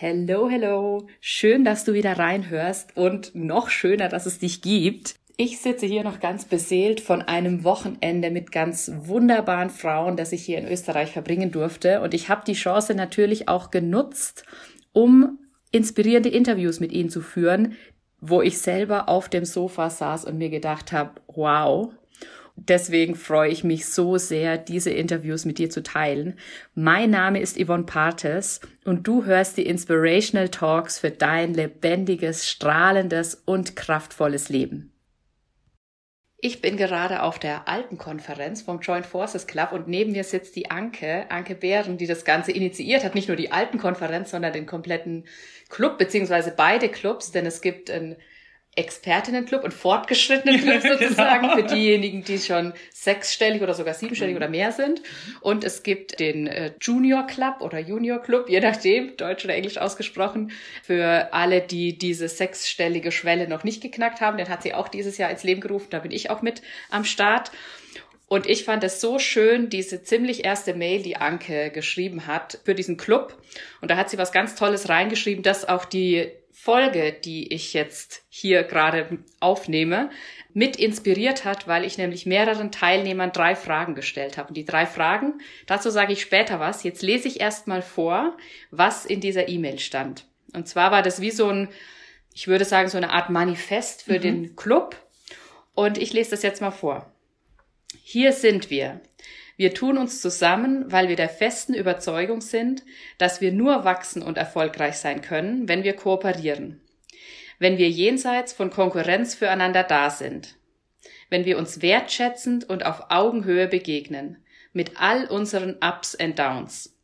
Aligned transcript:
Hello, 0.00 0.48
hello. 0.48 1.08
Schön, 1.20 1.64
dass 1.64 1.84
du 1.84 1.92
wieder 1.92 2.20
reinhörst 2.20 2.96
und 2.96 3.34
noch 3.34 3.68
schöner, 3.68 4.08
dass 4.08 4.26
es 4.26 4.38
dich 4.38 4.62
gibt. 4.62 5.16
Ich 5.36 5.58
sitze 5.58 5.86
hier 5.86 6.04
noch 6.04 6.20
ganz 6.20 6.44
beseelt 6.44 7.00
von 7.00 7.20
einem 7.20 7.64
Wochenende 7.64 8.30
mit 8.30 8.52
ganz 8.52 8.92
wunderbaren 8.94 9.70
Frauen, 9.70 10.16
das 10.16 10.30
ich 10.30 10.44
hier 10.44 10.58
in 10.58 10.68
Österreich 10.68 11.10
verbringen 11.10 11.50
durfte. 11.50 12.00
Und 12.00 12.14
ich 12.14 12.28
habe 12.28 12.44
die 12.46 12.52
Chance 12.52 12.94
natürlich 12.94 13.48
auch 13.48 13.72
genutzt, 13.72 14.44
um 14.92 15.40
inspirierende 15.72 16.28
Interviews 16.28 16.78
mit 16.78 16.92
ihnen 16.92 17.10
zu 17.10 17.20
führen, 17.20 17.72
wo 18.20 18.40
ich 18.40 18.58
selber 18.58 19.08
auf 19.08 19.28
dem 19.28 19.44
Sofa 19.44 19.90
saß 19.90 20.26
und 20.26 20.38
mir 20.38 20.48
gedacht 20.48 20.92
habe, 20.92 21.20
wow, 21.26 21.92
Deswegen 22.60 23.14
freue 23.14 23.50
ich 23.50 23.62
mich 23.62 23.86
so 23.86 24.18
sehr, 24.18 24.58
diese 24.58 24.90
Interviews 24.90 25.44
mit 25.44 25.58
dir 25.58 25.70
zu 25.70 25.80
teilen. 25.80 26.36
Mein 26.74 27.10
Name 27.10 27.40
ist 27.40 27.56
Yvonne 27.56 27.84
Partes 27.84 28.60
und 28.84 29.06
du 29.06 29.24
hörst 29.24 29.58
die 29.58 29.66
Inspirational 29.66 30.48
Talks 30.48 30.98
für 30.98 31.12
dein 31.12 31.54
lebendiges, 31.54 32.48
strahlendes 32.48 33.36
und 33.36 33.76
kraftvolles 33.76 34.48
Leben. 34.48 34.92
Ich 36.40 36.60
bin 36.60 36.76
gerade 36.76 37.22
auf 37.22 37.38
der 37.38 37.68
alten 37.68 37.96
Konferenz 37.96 38.62
vom 38.62 38.80
Joint 38.80 39.06
Forces 39.06 39.46
Club 39.46 39.70
und 39.70 39.86
neben 39.86 40.10
mir 40.10 40.24
sitzt 40.24 40.56
die 40.56 40.70
Anke, 40.70 41.30
Anke 41.30 41.54
Bären, 41.54 41.96
die 41.96 42.06
das 42.08 42.24
Ganze 42.24 42.50
initiiert 42.50 43.04
hat. 43.04 43.14
Nicht 43.14 43.28
nur 43.28 43.36
die 43.36 43.52
alten 43.52 43.78
Konferenz, 43.78 44.32
sondern 44.32 44.52
den 44.52 44.66
kompletten 44.66 45.26
Club, 45.68 45.96
beziehungsweise 45.96 46.52
beide 46.56 46.88
Clubs, 46.88 47.30
denn 47.30 47.46
es 47.46 47.60
gibt 47.60 47.88
ein 47.88 48.16
Expertinnenclub 48.78 49.64
und 49.64 49.74
Fortgeschrittenenclub 49.74 50.82
sozusagen 51.00 51.48
genau. 51.48 51.56
für 51.56 51.62
diejenigen, 51.64 52.22
die 52.22 52.38
schon 52.38 52.72
sechsstellig 52.92 53.60
oder 53.60 53.74
sogar 53.74 53.94
siebenstellig 53.94 54.34
mhm. 54.34 54.38
oder 54.38 54.48
mehr 54.48 54.72
sind. 54.72 55.02
Und 55.40 55.64
es 55.64 55.82
gibt 55.82 56.20
den 56.20 56.46
äh, 56.46 56.72
Junior 56.80 57.26
Club 57.26 57.56
oder 57.60 57.80
Junior 57.80 58.22
Club, 58.22 58.48
je 58.48 58.60
nachdem, 58.60 59.16
Deutsch 59.16 59.44
oder 59.44 59.54
Englisch 59.54 59.78
ausgesprochen, 59.78 60.52
für 60.82 61.32
alle, 61.32 61.60
die 61.60 61.98
diese 61.98 62.28
sechsstellige 62.28 63.10
Schwelle 63.10 63.48
noch 63.48 63.64
nicht 63.64 63.82
geknackt 63.82 64.20
haben. 64.20 64.38
Den 64.38 64.48
hat 64.48 64.62
sie 64.62 64.74
auch 64.74 64.88
dieses 64.88 65.18
Jahr 65.18 65.30
ins 65.30 65.42
Leben 65.42 65.60
gerufen. 65.60 65.88
Da 65.90 65.98
bin 65.98 66.12
ich 66.12 66.30
auch 66.30 66.40
mit 66.40 66.62
am 66.90 67.04
Start. 67.04 67.50
Und 68.28 68.46
ich 68.46 68.64
fand 68.64 68.84
es 68.84 69.00
so 69.00 69.18
schön, 69.18 69.70
diese 69.70 70.02
ziemlich 70.02 70.44
erste 70.44 70.74
Mail, 70.74 71.02
die 71.02 71.16
Anke 71.16 71.70
geschrieben 71.70 72.26
hat 72.26 72.58
für 72.64 72.74
diesen 72.74 72.98
Club. 72.98 73.34
Und 73.80 73.90
da 73.90 73.96
hat 73.96 74.10
sie 74.10 74.18
was 74.18 74.32
ganz 74.32 74.54
Tolles 74.54 74.90
reingeschrieben, 74.90 75.42
dass 75.42 75.66
auch 75.66 75.86
die 75.86 76.30
Folge, 76.60 77.12
die 77.12 77.52
ich 77.52 77.72
jetzt 77.72 78.24
hier 78.28 78.64
gerade 78.64 79.18
aufnehme, 79.38 80.10
mit 80.52 80.74
inspiriert 80.74 81.44
hat, 81.44 81.68
weil 81.68 81.84
ich 81.84 81.98
nämlich 81.98 82.26
mehreren 82.26 82.72
Teilnehmern 82.72 83.30
drei 83.30 83.54
Fragen 83.54 83.94
gestellt 83.94 84.36
habe. 84.36 84.48
Und 84.48 84.56
die 84.56 84.64
drei 84.64 84.84
Fragen, 84.84 85.40
dazu 85.66 85.88
sage 85.88 86.12
ich 86.12 86.20
später 86.20 86.58
was. 86.58 86.82
Jetzt 86.82 87.02
lese 87.02 87.28
ich 87.28 87.40
erst 87.40 87.68
mal 87.68 87.80
vor, 87.80 88.36
was 88.72 89.06
in 89.06 89.20
dieser 89.20 89.48
E-Mail 89.48 89.78
stand. 89.78 90.26
Und 90.52 90.66
zwar 90.66 90.90
war 90.90 91.02
das 91.02 91.20
wie 91.20 91.30
so 91.30 91.48
ein, 91.48 91.68
ich 92.34 92.48
würde 92.48 92.64
sagen, 92.64 92.88
so 92.88 92.96
eine 92.96 93.10
Art 93.10 93.30
Manifest 93.30 94.02
für 94.02 94.18
mhm. 94.18 94.22
den 94.22 94.56
Club. 94.56 94.96
Und 95.74 95.96
ich 95.96 96.12
lese 96.12 96.32
das 96.32 96.42
jetzt 96.42 96.60
mal 96.60 96.72
vor. 96.72 97.10
Hier 98.02 98.32
sind 98.32 98.68
wir. 98.68 99.00
Wir 99.58 99.74
tun 99.74 99.98
uns 99.98 100.20
zusammen, 100.20 100.84
weil 100.92 101.08
wir 101.08 101.16
der 101.16 101.28
festen 101.28 101.74
Überzeugung 101.74 102.40
sind, 102.40 102.84
dass 103.18 103.40
wir 103.40 103.50
nur 103.50 103.84
wachsen 103.84 104.22
und 104.22 104.38
erfolgreich 104.38 104.98
sein 104.98 105.20
können, 105.20 105.68
wenn 105.68 105.82
wir 105.82 105.94
kooperieren. 105.94 106.80
Wenn 107.58 107.76
wir 107.76 107.90
jenseits 107.90 108.52
von 108.52 108.70
Konkurrenz 108.70 109.34
füreinander 109.34 109.82
da 109.82 110.10
sind. 110.10 110.54
Wenn 111.28 111.44
wir 111.44 111.58
uns 111.58 111.82
wertschätzend 111.82 112.70
und 112.70 112.86
auf 112.86 113.06
Augenhöhe 113.10 113.66
begegnen. 113.66 114.36
Mit 114.72 114.92
all 115.00 115.26
unseren 115.26 115.76
Ups 115.82 116.14
and 116.14 116.38
Downs. 116.38 116.96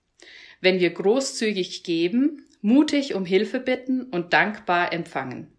Wenn 0.61 0.79
wir 0.79 0.91
großzügig 0.91 1.83
geben, 1.83 2.47
mutig 2.61 3.17
um 3.17 3.27
Hilfe 3.27 3.59
bitten 3.59 4.05
und 4.05 4.33
dankbar 4.33 4.93
empfangen. 4.93 5.51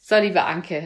So, 0.00 0.16
liebe 0.16 0.42
Anke, 0.42 0.82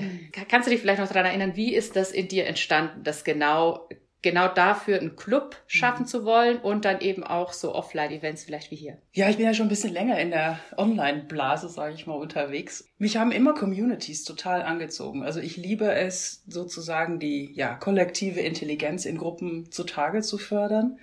kannst 0.51 0.67
du 0.67 0.71
dich 0.71 0.83
vielleicht 0.83 1.01
noch 1.01 1.09
daran 1.09 1.25
erinnern, 1.25 1.57
wie 1.57 1.75
ist 1.75 1.97
das 1.97 2.13
in 2.13 2.29
dir 2.29 2.47
entstanden, 2.47 3.03
dass 3.03 3.25
genau 3.25 3.89
genau 4.25 4.49
dafür 4.49 4.99
einen 4.99 5.15
Club 5.15 5.63
schaffen 5.69 6.03
mhm. 6.03 6.09
zu 6.09 6.25
wollen 6.25 6.57
und 6.59 6.85
dann 6.85 7.01
eben 7.01 7.23
auch 7.23 7.53
so 7.53 7.75
Offline-Events 7.75 8.43
vielleicht 8.43 8.71
wie 8.71 8.77
hier? 8.77 8.99
Ja, 9.13 9.29
ich 9.29 9.37
bin 9.37 9.45
ja 9.45 9.55
schon 9.55 9.67
ein 9.67 9.69
bisschen 9.69 9.93
länger 9.93 10.19
in 10.19 10.31
der 10.31 10.59
Online-Blase, 10.77 11.69
sage 11.69 11.95
ich 11.95 12.07
mal, 12.07 12.15
unterwegs. 12.15 12.89
Mich 12.99 13.19
haben 13.19 13.31
immer 13.31 13.55
Communities 13.55 14.25
total 14.25 14.63
angezogen. 14.63 15.23
Also 15.23 15.41
ich 15.41 15.57
liebe 15.57 15.93
es 15.93 16.43
sozusagen, 16.49 17.21
die 17.21 17.53
ja, 17.55 17.75
kollektive 17.75 18.41
Intelligenz 18.41 19.05
in 19.05 19.19
Gruppen 19.19 19.71
zutage 19.71 20.23
zu 20.23 20.39
fördern 20.39 20.99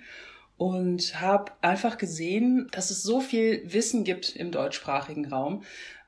und 0.56 1.20
habe 1.20 1.52
einfach 1.60 1.98
gesehen, 1.98 2.68
dass 2.72 2.90
es 2.90 3.02
so 3.02 3.20
viel 3.20 3.62
Wissen 3.64 4.02
gibt 4.04 4.34
im 4.34 4.50
deutschsprachigen 4.50 5.26
Raum, 5.26 5.62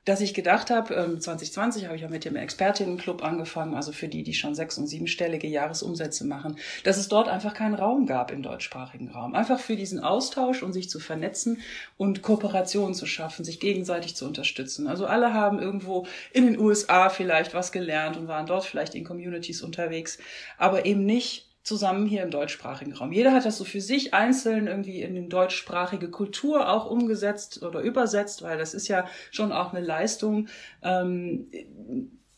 dass 0.05 0.21
ich 0.21 0.33
gedacht 0.35 0.69
habe, 0.69 1.17
2020 1.19 1.81
ähm, 1.81 1.87
habe 1.87 1.95
ich 1.95 2.03
ja 2.03 2.09
mit 2.09 2.25
dem 2.25 2.35
Expertinnenclub 2.35 3.23
angefangen, 3.23 3.73
also 3.73 3.91
für 3.91 4.07
die, 4.07 4.23
die 4.23 4.35
schon 4.35 4.53
sechs- 4.53 4.77
und 4.77 4.87
siebenstellige 4.87 5.47
Jahresumsätze 5.47 6.25
machen, 6.25 6.57
dass 6.83 6.97
es 6.97 7.07
dort 7.07 7.27
einfach 7.27 7.55
keinen 7.55 7.73
Raum 7.73 8.05
gab 8.05 8.31
im 8.31 8.43
deutschsprachigen 8.43 9.09
Raum. 9.09 9.33
Einfach 9.33 9.59
für 9.59 9.75
diesen 9.75 9.99
Austausch 9.99 10.61
und 10.61 10.73
sich 10.73 10.89
zu 10.89 10.99
vernetzen 10.99 11.61
und 11.97 12.21
Kooperationen 12.21 12.93
zu 12.93 13.07
schaffen, 13.07 13.43
sich 13.43 13.59
gegenseitig 13.59 14.15
zu 14.15 14.25
unterstützen. 14.25 14.87
Also 14.87 15.07
alle 15.07 15.33
haben 15.33 15.59
irgendwo 15.59 16.05
in 16.31 16.45
den 16.45 16.59
USA 16.59 17.09
vielleicht 17.09 17.55
was 17.55 17.71
gelernt 17.71 18.15
und 18.15 18.27
waren 18.27 18.45
dort 18.45 18.65
vielleicht 18.65 18.93
in 18.93 19.03
Communities 19.03 19.63
unterwegs, 19.63 20.19
aber 20.57 20.85
eben 20.85 21.05
nicht 21.05 21.44
zusammen 21.65 22.05
hier 22.05 22.23
im 22.23 22.29
deutschsprachigen 22.29 22.93
Raum. 22.93 23.11
Jeder 23.11 23.33
hat 23.33 23.45
das 23.45 23.57
so 23.57 23.65
für 23.65 23.81
sich 23.81 24.13
einzeln 24.13 24.67
irgendwie 24.67 25.01
in 25.01 25.15
die 25.15 25.27
deutschsprachige 25.27 26.11
Kultur 26.11 26.69
auch 26.69 26.85
umgesetzt 26.85 27.63
oder 27.63 27.81
übersetzt, 27.81 28.43
weil 28.43 28.57
das 28.57 28.73
ist 28.73 28.87
ja 28.87 29.07
schon 29.31 29.51
auch 29.51 29.73
eine 29.73 29.83
Leistung. 29.83 30.47
Ähm, 30.83 31.47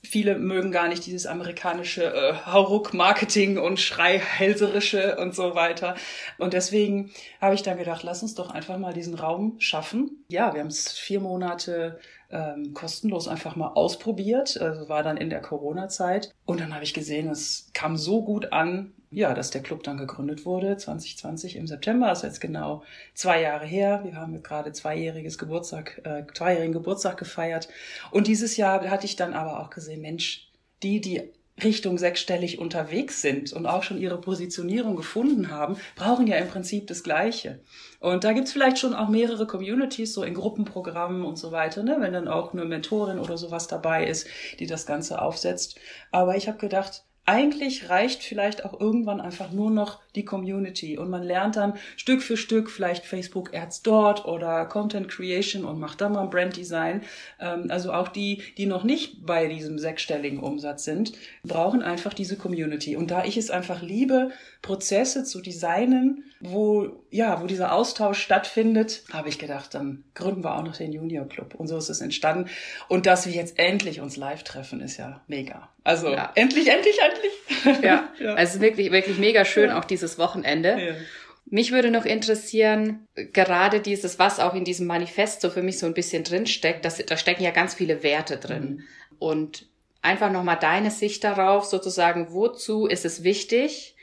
viele 0.01 0.37
mögen 0.39 0.71
gar 0.71 0.87
nicht 0.87 1.05
dieses 1.05 1.25
amerikanische 1.25 2.05
äh, 2.05 2.33
Hauruck-Marketing 2.45 3.57
und 3.57 3.81
Schreihälserische 3.81 5.17
und 5.17 5.35
so 5.35 5.55
weiter. 5.55 5.95
Und 6.37 6.53
deswegen 6.53 7.11
habe 7.41 7.55
ich 7.55 7.63
dann 7.63 7.77
gedacht, 7.77 8.03
lass 8.03 8.21
uns 8.21 8.33
doch 8.33 8.51
einfach 8.51 8.77
mal 8.77 8.93
diesen 8.93 9.15
Raum 9.15 9.59
schaffen. 9.59 10.23
Ja, 10.29 10.53
wir 10.53 10.61
haben 10.61 10.67
es 10.67 10.93
vier 10.93 11.19
Monate 11.19 11.99
ähm, 12.29 12.73
kostenlos 12.73 13.27
einfach 13.27 13.57
mal 13.57 13.73
ausprobiert. 13.73 14.57
Also 14.61 14.87
war 14.87 15.03
dann 15.03 15.17
in 15.17 15.29
der 15.29 15.41
Corona-Zeit. 15.41 16.33
Und 16.45 16.61
dann 16.61 16.73
habe 16.73 16.85
ich 16.85 16.93
gesehen, 16.93 17.29
es 17.29 17.69
kam 17.73 17.97
so 17.97 18.23
gut 18.23 18.53
an, 18.53 18.93
ja, 19.09 19.33
dass 19.33 19.51
der 19.51 19.61
Club 19.63 19.83
dann 19.83 19.97
gegründet 19.97 20.45
wurde, 20.45 20.77
2020 20.77 21.55
im 21.55 21.67
September, 21.67 22.11
ist 22.11 22.23
jetzt 22.23 22.41
genau 22.41 22.83
zwei 23.13 23.41
Jahre 23.41 23.65
her. 23.65 24.01
Wir 24.03 24.15
haben 24.15 24.43
gerade 24.43 24.73
zweijähriges 24.73 25.37
Geburtstag, 25.37 26.01
äh, 26.03 26.23
zweijährigen 26.33 26.73
Geburtstag 26.73 27.17
gefeiert. 27.17 27.69
Und 28.11 28.27
dieses 28.27 28.57
Jahr 28.57 28.89
hatte 28.89 29.05
ich 29.05 29.15
dann 29.15 29.33
aber 29.33 29.61
auch 29.61 29.69
gesehen, 29.69 30.01
Mensch, 30.01 30.51
die, 30.83 31.01
die 31.01 31.31
Richtung 31.63 31.97
sechsstellig 31.97 32.59
unterwegs 32.59 33.21
sind 33.21 33.51
und 33.51 33.65
auch 33.65 33.81
schon 33.81 33.97
ihre 33.97 34.21
Positionierung 34.21 34.95
gefunden 34.95 35.49
haben, 35.49 35.77
brauchen 35.95 36.27
ja 36.27 36.37
im 36.37 36.47
Prinzip 36.47 36.85
das 36.87 37.01
Gleiche. 37.01 37.59
Und 37.99 38.23
da 38.23 38.33
gibt's 38.33 38.51
vielleicht 38.51 38.77
schon 38.77 38.93
auch 38.93 39.09
mehrere 39.09 39.47
Communities, 39.47 40.13
so 40.13 40.21
in 40.21 40.35
Gruppenprogrammen 40.35 41.23
und 41.23 41.37
so 41.37 41.51
weiter, 41.51 41.81
ne? 41.81 41.97
wenn 41.99 42.13
dann 42.13 42.27
auch 42.27 42.53
eine 42.53 42.65
Mentorin 42.65 43.17
oder 43.17 43.37
sowas 43.37 43.67
dabei 43.67 44.05
ist, 44.05 44.27
die 44.59 44.67
das 44.67 44.85
Ganze 44.85 45.19
aufsetzt. 45.19 45.79
Aber 46.11 46.37
ich 46.37 46.47
habe 46.47 46.59
gedacht, 46.59 47.06
eigentlich 47.27 47.89
reicht 47.89 48.23
vielleicht 48.23 48.63
auch 48.63 48.79
irgendwann 48.79 49.19
einfach 49.19 49.51
nur 49.51 49.69
noch 49.69 49.99
die 50.15 50.23
Community 50.23 50.97
und 50.97 51.09
man 51.09 51.23
lernt 51.23 51.57
dann 51.57 51.73
Stück 51.97 52.21
für 52.21 52.37
Stück 52.37 52.71
vielleicht 52.71 53.05
Facebook 53.05 53.53
Ads 53.53 53.83
dort 53.83 54.25
oder 54.25 54.65
Content 54.65 55.09
Creation 55.09 55.65
und 55.65 55.77
macht 55.77 55.99
da 55.99 56.07
mal 56.07 56.27
Brand 56.27 56.55
Design. 56.55 57.01
Ähm, 57.41 57.65
also 57.67 57.91
auch 57.91 58.07
die, 58.07 58.41
die 58.57 58.65
noch 58.65 58.85
nicht 58.85 59.25
bei 59.25 59.47
diesem 59.47 59.77
sechsstelligen 59.77 60.39
Umsatz 60.39 60.85
sind, 60.85 61.11
brauchen 61.43 61.81
einfach 61.81 62.13
diese 62.13 62.37
Community. 62.37 62.95
Und 62.95 63.11
da 63.11 63.25
ich 63.25 63.35
es 63.35 63.51
einfach 63.51 63.81
liebe, 63.81 64.31
Prozesse 64.61 65.25
zu 65.25 65.41
designen, 65.41 66.23
wo, 66.39 67.03
ja, 67.09 67.41
wo 67.41 67.47
dieser 67.47 67.73
Austausch 67.73 68.19
stattfindet, 68.19 69.03
habe 69.13 69.29
ich 69.29 69.39
gedacht, 69.39 69.73
dann 69.73 70.03
gründen 70.13 70.43
wir 70.43 70.55
auch 70.55 70.63
noch 70.63 70.75
den 70.75 70.91
Junior 70.91 71.27
Club. 71.27 71.55
Und 71.55 71.67
so 71.67 71.77
ist 71.77 71.89
es 71.89 72.01
entstanden. 72.01 72.49
Und 72.89 73.05
dass 73.05 73.25
wir 73.25 73.33
jetzt 73.33 73.57
endlich 73.57 74.01
uns 74.01 74.17
live 74.17 74.43
treffen, 74.43 74.81
ist 74.81 74.97
ja 74.97 75.21
mega. 75.27 75.69
Also 75.83 76.09
ja. 76.09 76.31
endlich, 76.35 76.67
endlich, 76.67 76.97
endlich. 77.01 77.83
Ja, 77.83 78.09
ja. 78.19 78.33
also 78.33 78.59
wirklich, 78.59 78.91
wirklich 78.91 79.17
mega 79.17 79.45
schön, 79.45 79.69
ja. 79.69 79.79
auch 79.79 79.85
dieses 79.85 80.17
Wochenende. 80.17 80.97
Mich 81.45 81.71
würde 81.71 81.91
noch 81.91 82.05
interessieren, 82.05 83.07
gerade 83.15 83.79
dieses, 83.79 84.19
was 84.19 84.39
auch 84.39 84.53
in 84.53 84.65
diesem 84.65 84.85
Manifest 84.85 85.41
so 85.41 85.49
für 85.49 85.63
mich 85.63 85.79
so 85.79 85.85
ein 85.85 85.93
bisschen 85.93 86.23
drinsteckt, 86.23 86.83
das, 86.83 86.97
da 87.05 87.15
stecken 87.15 87.43
ja 87.43 87.51
ganz 87.51 87.73
viele 87.73 88.03
Werte 88.03 88.37
drin. 88.37 88.63
Mhm. 88.63 88.83
Und 89.19 89.65
einfach 90.01 90.31
nochmal 90.31 90.57
deine 90.59 90.91
Sicht 90.91 91.23
darauf, 91.23 91.65
sozusagen, 91.65 92.31
wozu 92.31 92.85
ist 92.85 93.05
es 93.05 93.23
wichtig, 93.23 93.96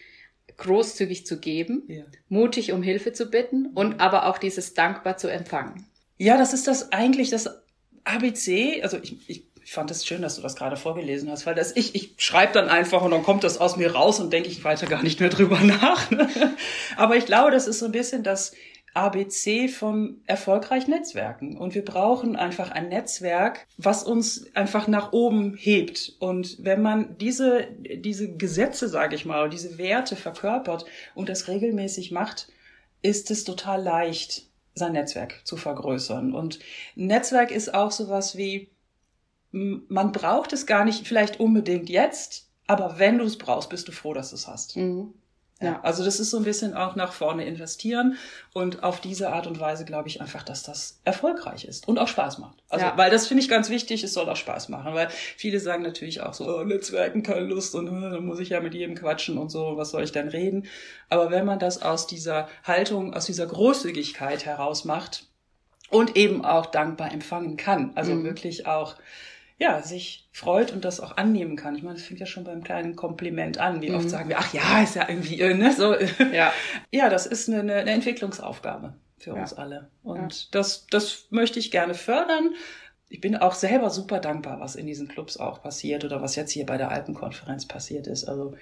großzügig 0.56 1.26
zu 1.26 1.38
geben, 1.38 1.82
ja. 1.88 2.04
mutig 2.28 2.72
um 2.72 2.82
Hilfe 2.82 3.12
zu 3.12 3.26
bitten 3.26 3.66
und 3.74 4.00
aber 4.00 4.26
auch 4.26 4.38
dieses 4.38 4.74
dankbar 4.74 5.16
zu 5.16 5.28
empfangen. 5.28 5.86
Ja, 6.16 6.36
das 6.38 6.52
ist 6.52 6.68
das 6.68 6.92
eigentlich 6.92 7.30
das 7.30 7.48
ABC. 8.04 8.82
Also 8.82 8.98
ich, 9.02 9.28
ich 9.28 9.46
ich 9.64 9.72
fand 9.72 9.90
es 9.90 10.06
schön, 10.06 10.20
dass 10.20 10.36
du 10.36 10.42
das 10.42 10.56
gerade 10.56 10.76
vorgelesen 10.76 11.30
hast, 11.30 11.46
weil 11.46 11.54
das 11.54 11.74
ich, 11.74 11.94
ich 11.94 12.14
schreibe 12.18 12.52
dann 12.52 12.68
einfach 12.68 13.00
und 13.00 13.10
dann 13.12 13.22
kommt 13.22 13.44
das 13.44 13.58
aus 13.58 13.76
mir 13.76 13.94
raus 13.94 14.20
und 14.20 14.30
denke 14.30 14.50
ich 14.50 14.62
weiter 14.62 14.86
gar 14.86 15.02
nicht 15.02 15.20
mehr 15.20 15.30
drüber 15.30 15.58
nach. 15.62 16.10
Aber 16.96 17.16
ich 17.16 17.24
glaube, 17.24 17.50
das 17.50 17.66
ist 17.66 17.78
so 17.78 17.86
ein 17.86 17.92
bisschen 17.92 18.22
das 18.22 18.52
ABC 18.94 19.68
von 19.68 20.20
erfolgreich 20.24 20.86
Netzwerken. 20.86 21.56
Und 21.58 21.74
wir 21.74 21.84
brauchen 21.84 22.36
einfach 22.36 22.70
ein 22.70 22.88
Netzwerk, 22.88 23.66
was 23.76 24.04
uns 24.04 24.46
einfach 24.54 24.86
nach 24.86 25.12
oben 25.12 25.54
hebt. 25.56 26.14
Und 26.20 26.64
wenn 26.64 26.80
man 26.80 27.18
diese, 27.18 27.66
diese 27.80 28.36
Gesetze, 28.36 28.88
sage 28.88 29.16
ich 29.16 29.26
mal, 29.26 29.50
diese 29.50 29.78
Werte 29.78 30.16
verkörpert 30.16 30.86
und 31.14 31.28
das 31.28 31.48
regelmäßig 31.48 32.12
macht, 32.12 32.48
ist 33.02 33.30
es 33.30 33.44
total 33.44 33.82
leicht, 33.82 34.46
sein 34.74 34.92
Netzwerk 34.92 35.40
zu 35.44 35.56
vergrößern. 35.56 36.32
Und 36.32 36.60
Netzwerk 36.94 37.50
ist 37.50 37.74
auch 37.74 37.90
sowas 37.90 38.36
wie, 38.36 38.70
man 39.50 40.12
braucht 40.12 40.52
es 40.52 40.66
gar 40.66 40.84
nicht 40.84 41.06
vielleicht 41.06 41.38
unbedingt 41.40 41.88
jetzt, 41.88 42.48
aber 42.66 42.98
wenn 42.98 43.18
du 43.18 43.24
es 43.24 43.38
brauchst, 43.38 43.70
bist 43.70 43.88
du 43.88 43.92
froh, 43.92 44.14
dass 44.14 44.30
du 44.30 44.36
es 44.36 44.48
hast. 44.48 44.76
Mhm. 44.76 45.14
Ja, 45.60 45.80
also 45.82 46.04
das 46.04 46.18
ist 46.18 46.30
so 46.30 46.36
ein 46.36 46.42
bisschen 46.42 46.74
auch 46.74 46.96
nach 46.96 47.12
vorne 47.12 47.44
investieren 47.44 48.16
und 48.52 48.82
auf 48.82 49.00
diese 49.00 49.32
Art 49.32 49.46
und 49.46 49.60
Weise 49.60 49.84
glaube 49.84 50.08
ich 50.08 50.20
einfach, 50.20 50.42
dass 50.42 50.64
das 50.64 51.00
erfolgreich 51.04 51.64
ist 51.64 51.86
und 51.86 51.98
auch 51.98 52.08
Spaß 52.08 52.38
macht. 52.38 52.58
Also, 52.68 52.86
ja. 52.86 52.96
weil 52.96 53.10
das 53.10 53.28
finde 53.28 53.42
ich 53.42 53.48
ganz 53.48 53.70
wichtig, 53.70 54.02
es 54.02 54.12
soll 54.12 54.28
auch 54.28 54.36
Spaß 54.36 54.68
machen, 54.68 54.94
weil 54.94 55.08
viele 55.10 55.60
sagen 55.60 55.84
natürlich 55.84 56.22
auch 56.22 56.34
so, 56.34 56.46
oh, 56.46 56.64
Netzwerken 56.64 57.22
keine 57.22 57.46
Lust 57.46 57.74
und 57.76 57.88
oh, 57.88 58.10
dann 58.10 58.26
muss 58.26 58.40
ich 58.40 58.48
ja 58.48 58.60
mit 58.60 58.74
jedem 58.74 58.96
quatschen 58.96 59.38
und 59.38 59.50
so, 59.50 59.76
was 59.76 59.90
soll 59.90 60.02
ich 60.02 60.12
denn 60.12 60.28
reden? 60.28 60.66
Aber 61.08 61.30
wenn 61.30 61.46
man 61.46 61.60
das 61.60 61.82
aus 61.82 62.08
dieser 62.08 62.48
Haltung, 62.64 63.14
aus 63.14 63.26
dieser 63.26 63.46
Großzügigkeit 63.46 64.44
heraus 64.44 64.84
macht 64.84 65.28
und 65.88 66.16
eben 66.16 66.44
auch 66.44 66.66
dankbar 66.66 67.12
empfangen 67.12 67.56
kann, 67.56 67.92
also 67.94 68.12
mhm. 68.12 68.24
wirklich 68.24 68.66
auch 68.66 68.96
ja, 69.58 69.82
sich 69.82 70.28
freut 70.32 70.72
und 70.72 70.84
das 70.84 71.00
auch 71.00 71.16
annehmen 71.16 71.56
kann. 71.56 71.76
Ich 71.76 71.82
meine, 71.82 71.96
das 71.96 72.04
fängt 72.04 72.20
ja 72.20 72.26
schon 72.26 72.44
beim 72.44 72.64
kleinen 72.64 72.96
Kompliment 72.96 73.58
an. 73.58 73.82
Wie 73.82 73.92
oft 73.92 74.04
mhm. 74.04 74.08
sagen 74.08 74.28
wir, 74.28 74.38
ach 74.38 74.52
ja, 74.52 74.82
ist 74.82 74.96
ja 74.96 75.08
irgendwie, 75.08 75.40
äh, 75.40 75.54
ne, 75.54 75.72
so. 75.72 75.94
Ja, 76.32 76.52
ja 76.90 77.08
das 77.08 77.26
ist 77.26 77.48
eine, 77.48 77.60
eine 77.60 77.90
Entwicklungsaufgabe 77.90 78.94
für 79.18 79.30
ja. 79.30 79.40
uns 79.40 79.52
alle. 79.52 79.90
Und 80.02 80.34
ja. 80.34 80.48
das, 80.50 80.86
das 80.90 81.26
möchte 81.30 81.60
ich 81.60 81.70
gerne 81.70 81.94
fördern. 81.94 82.54
Ich 83.08 83.20
bin 83.20 83.36
auch 83.36 83.54
selber 83.54 83.90
super 83.90 84.18
dankbar, 84.18 84.58
was 84.58 84.74
in 84.74 84.86
diesen 84.86 85.06
Clubs 85.06 85.36
auch 85.36 85.62
passiert 85.62 86.04
oder 86.04 86.20
was 86.20 86.34
jetzt 86.34 86.50
hier 86.50 86.66
bei 86.66 86.76
der 86.76 86.90
Alpenkonferenz 86.90 87.68
passiert 87.68 88.08
ist. 88.08 88.24
Also 88.24 88.56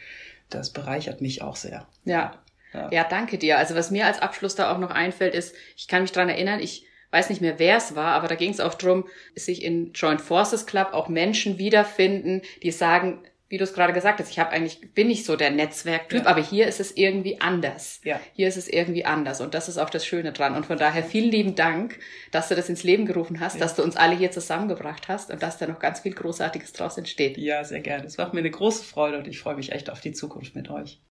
das 0.50 0.70
bereichert 0.70 1.22
mich 1.22 1.40
auch 1.40 1.56
sehr. 1.56 1.86
Ja. 2.04 2.34
Ja. 2.74 2.90
ja, 2.90 3.04
danke 3.04 3.38
dir. 3.38 3.58
Also 3.58 3.74
was 3.74 3.90
mir 3.90 4.06
als 4.06 4.20
Abschluss 4.20 4.54
da 4.54 4.72
auch 4.72 4.78
noch 4.78 4.90
einfällt, 4.90 5.34
ist, 5.34 5.54
ich 5.76 5.88
kann 5.88 6.02
mich 6.02 6.12
dran 6.12 6.28
erinnern, 6.28 6.60
ich 6.60 6.86
weiß 7.12 7.30
nicht 7.30 7.40
mehr, 7.40 7.58
wer 7.58 7.76
es 7.76 7.94
war, 7.94 8.12
aber 8.14 8.26
da 8.26 8.34
ging 8.34 8.50
es 8.50 8.60
auch 8.60 8.74
drum, 8.74 9.04
sich 9.36 9.62
in 9.62 9.92
Joint 9.92 10.20
Forces 10.20 10.66
Club 10.66 10.88
auch 10.92 11.08
Menschen 11.08 11.58
wiederfinden, 11.58 12.42
die 12.62 12.72
sagen, 12.72 13.22
wie 13.52 13.58
du 13.58 13.64
es 13.64 13.74
gerade 13.74 13.92
gesagt 13.92 14.18
hast, 14.18 14.30
ich 14.30 14.38
habe 14.38 14.50
eigentlich 14.50 14.94
bin 14.94 15.08
nicht 15.08 15.26
so 15.26 15.36
der 15.36 15.50
Netzwerktyp, 15.50 16.24
ja. 16.24 16.26
aber 16.26 16.40
hier 16.42 16.66
ist 16.66 16.80
es 16.80 16.96
irgendwie 16.96 17.38
anders. 17.42 18.00
Ja. 18.02 18.18
Hier 18.32 18.48
ist 18.48 18.56
es 18.56 18.66
irgendwie 18.66 19.04
anders 19.04 19.42
und 19.42 19.52
das 19.52 19.68
ist 19.68 19.76
auch 19.76 19.90
das 19.90 20.06
Schöne 20.06 20.32
dran 20.32 20.56
und 20.56 20.64
von 20.64 20.78
daher 20.78 21.04
vielen 21.04 21.30
lieben 21.30 21.54
Dank, 21.54 21.98
dass 22.30 22.48
du 22.48 22.54
das 22.54 22.70
ins 22.70 22.82
Leben 22.82 23.04
gerufen 23.04 23.40
hast, 23.40 23.56
ja. 23.56 23.60
dass 23.60 23.74
du 23.74 23.82
uns 23.82 23.96
alle 23.96 24.16
hier 24.16 24.30
zusammengebracht 24.30 25.08
hast 25.08 25.30
und 25.30 25.42
dass 25.42 25.58
da 25.58 25.66
noch 25.66 25.80
ganz 25.80 26.00
viel 26.00 26.14
großartiges 26.14 26.72
draus 26.72 26.96
entsteht. 26.96 27.36
Ja, 27.36 27.62
sehr 27.62 27.80
gerne. 27.80 28.06
Es 28.06 28.16
macht 28.16 28.32
mir 28.32 28.40
eine 28.40 28.50
große 28.50 28.84
Freude 28.84 29.18
und 29.18 29.28
ich 29.28 29.38
freue 29.38 29.56
mich 29.56 29.70
echt 29.70 29.90
auf 29.90 30.00
die 30.00 30.12
Zukunft 30.12 30.54
mit 30.54 30.70
euch. 30.70 31.02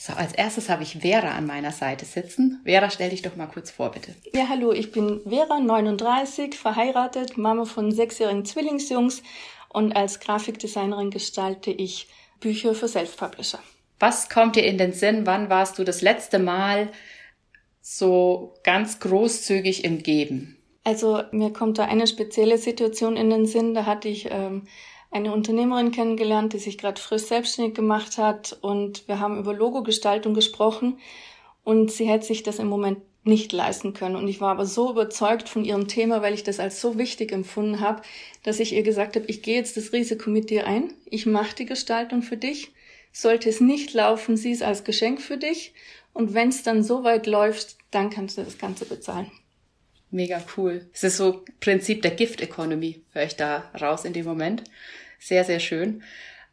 So, 0.00 0.12
als 0.12 0.32
erstes 0.32 0.68
habe 0.68 0.84
ich 0.84 0.98
Vera 1.00 1.32
an 1.32 1.44
meiner 1.44 1.72
Seite 1.72 2.04
sitzen. 2.04 2.60
Vera, 2.62 2.88
stell 2.88 3.10
dich 3.10 3.22
doch 3.22 3.34
mal 3.34 3.48
kurz 3.48 3.72
vor, 3.72 3.90
bitte. 3.90 4.14
Ja, 4.32 4.48
hallo, 4.48 4.70
ich 4.70 4.92
bin 4.92 5.20
Vera, 5.28 5.58
39, 5.58 6.54
verheiratet, 6.54 7.36
Mama 7.36 7.64
von 7.64 7.90
sechsjährigen 7.90 8.44
Zwillingsjungs 8.44 9.24
und 9.68 9.96
als 9.96 10.20
Grafikdesignerin 10.20 11.10
gestalte 11.10 11.72
ich 11.72 12.06
Bücher 12.38 12.76
für 12.76 12.86
Self-Publisher. 12.86 13.58
Was 13.98 14.28
kommt 14.28 14.54
dir 14.54 14.64
in 14.64 14.78
den 14.78 14.92
Sinn? 14.92 15.26
Wann 15.26 15.50
warst 15.50 15.80
du 15.80 15.84
das 15.84 16.00
letzte 16.00 16.38
Mal 16.38 16.92
so 17.80 18.54
ganz 18.62 19.00
großzügig 19.00 19.82
im 19.82 20.04
Geben? 20.04 20.58
Also 20.84 21.22
mir 21.32 21.52
kommt 21.52 21.78
da 21.78 21.86
eine 21.86 22.06
spezielle 22.06 22.56
Situation 22.56 23.16
in 23.16 23.30
den 23.30 23.46
Sinn. 23.46 23.74
Da 23.74 23.84
hatte 23.84 24.08
ich 24.08 24.28
ähm, 24.30 24.68
eine 25.10 25.32
Unternehmerin 25.32 25.90
kennengelernt, 25.90 26.52
die 26.52 26.58
sich 26.58 26.78
gerade 26.78 27.00
frisch 27.00 27.22
selbstständig 27.22 27.74
gemacht 27.74 28.18
hat 28.18 28.58
und 28.60 29.08
wir 29.08 29.20
haben 29.20 29.38
über 29.38 29.54
Logogestaltung 29.54 30.34
gesprochen 30.34 30.98
und 31.64 31.90
sie 31.90 32.06
hätte 32.06 32.26
sich 32.26 32.42
das 32.42 32.58
im 32.58 32.68
Moment 32.68 32.98
nicht 33.24 33.52
leisten 33.52 33.92
können. 33.94 34.16
Und 34.16 34.26
ich 34.26 34.40
war 34.40 34.50
aber 34.50 34.66
so 34.66 34.90
überzeugt 34.90 35.48
von 35.48 35.64
ihrem 35.64 35.86
Thema, 35.86 36.22
weil 36.22 36.34
ich 36.34 36.44
das 36.44 36.60
als 36.60 36.80
so 36.80 36.98
wichtig 36.98 37.30
empfunden 37.32 37.80
habe, 37.80 38.02
dass 38.42 38.60
ich 38.60 38.72
ihr 38.72 38.82
gesagt 38.82 39.16
habe, 39.16 39.26
ich 39.26 39.42
gehe 39.42 39.56
jetzt 39.56 39.76
das 39.76 39.92
Risiko 39.92 40.30
mit 40.30 40.50
dir 40.50 40.66
ein, 40.66 40.94
ich 41.04 41.26
mache 41.26 41.54
die 41.54 41.66
Gestaltung 41.66 42.22
für 42.22 42.36
dich. 42.36 42.72
Sollte 43.12 43.48
es 43.48 43.60
nicht 43.60 43.94
laufen, 43.94 44.36
sieh 44.36 44.52
es 44.52 44.62
als 44.62 44.84
Geschenk 44.84 45.20
für 45.20 45.38
dich. 45.38 45.74
Und 46.12 46.34
wenn 46.34 46.48
es 46.48 46.62
dann 46.62 46.82
so 46.82 47.04
weit 47.04 47.26
läuft, 47.26 47.76
dann 47.90 48.10
kannst 48.10 48.38
du 48.38 48.42
das 48.42 48.58
Ganze 48.58 48.84
bezahlen. 48.84 49.30
Mega 50.10 50.40
cool. 50.56 50.86
Es 50.92 51.04
ist 51.04 51.18
so 51.18 51.44
Prinzip 51.60 52.02
der 52.02 52.12
Gift 52.12 52.40
Economy, 52.40 53.02
höre 53.12 53.24
ich 53.24 53.36
da 53.36 53.64
raus 53.78 54.04
in 54.04 54.12
dem 54.12 54.24
Moment. 54.24 54.64
Sehr, 55.18 55.44
sehr 55.44 55.60
schön. 55.60 56.02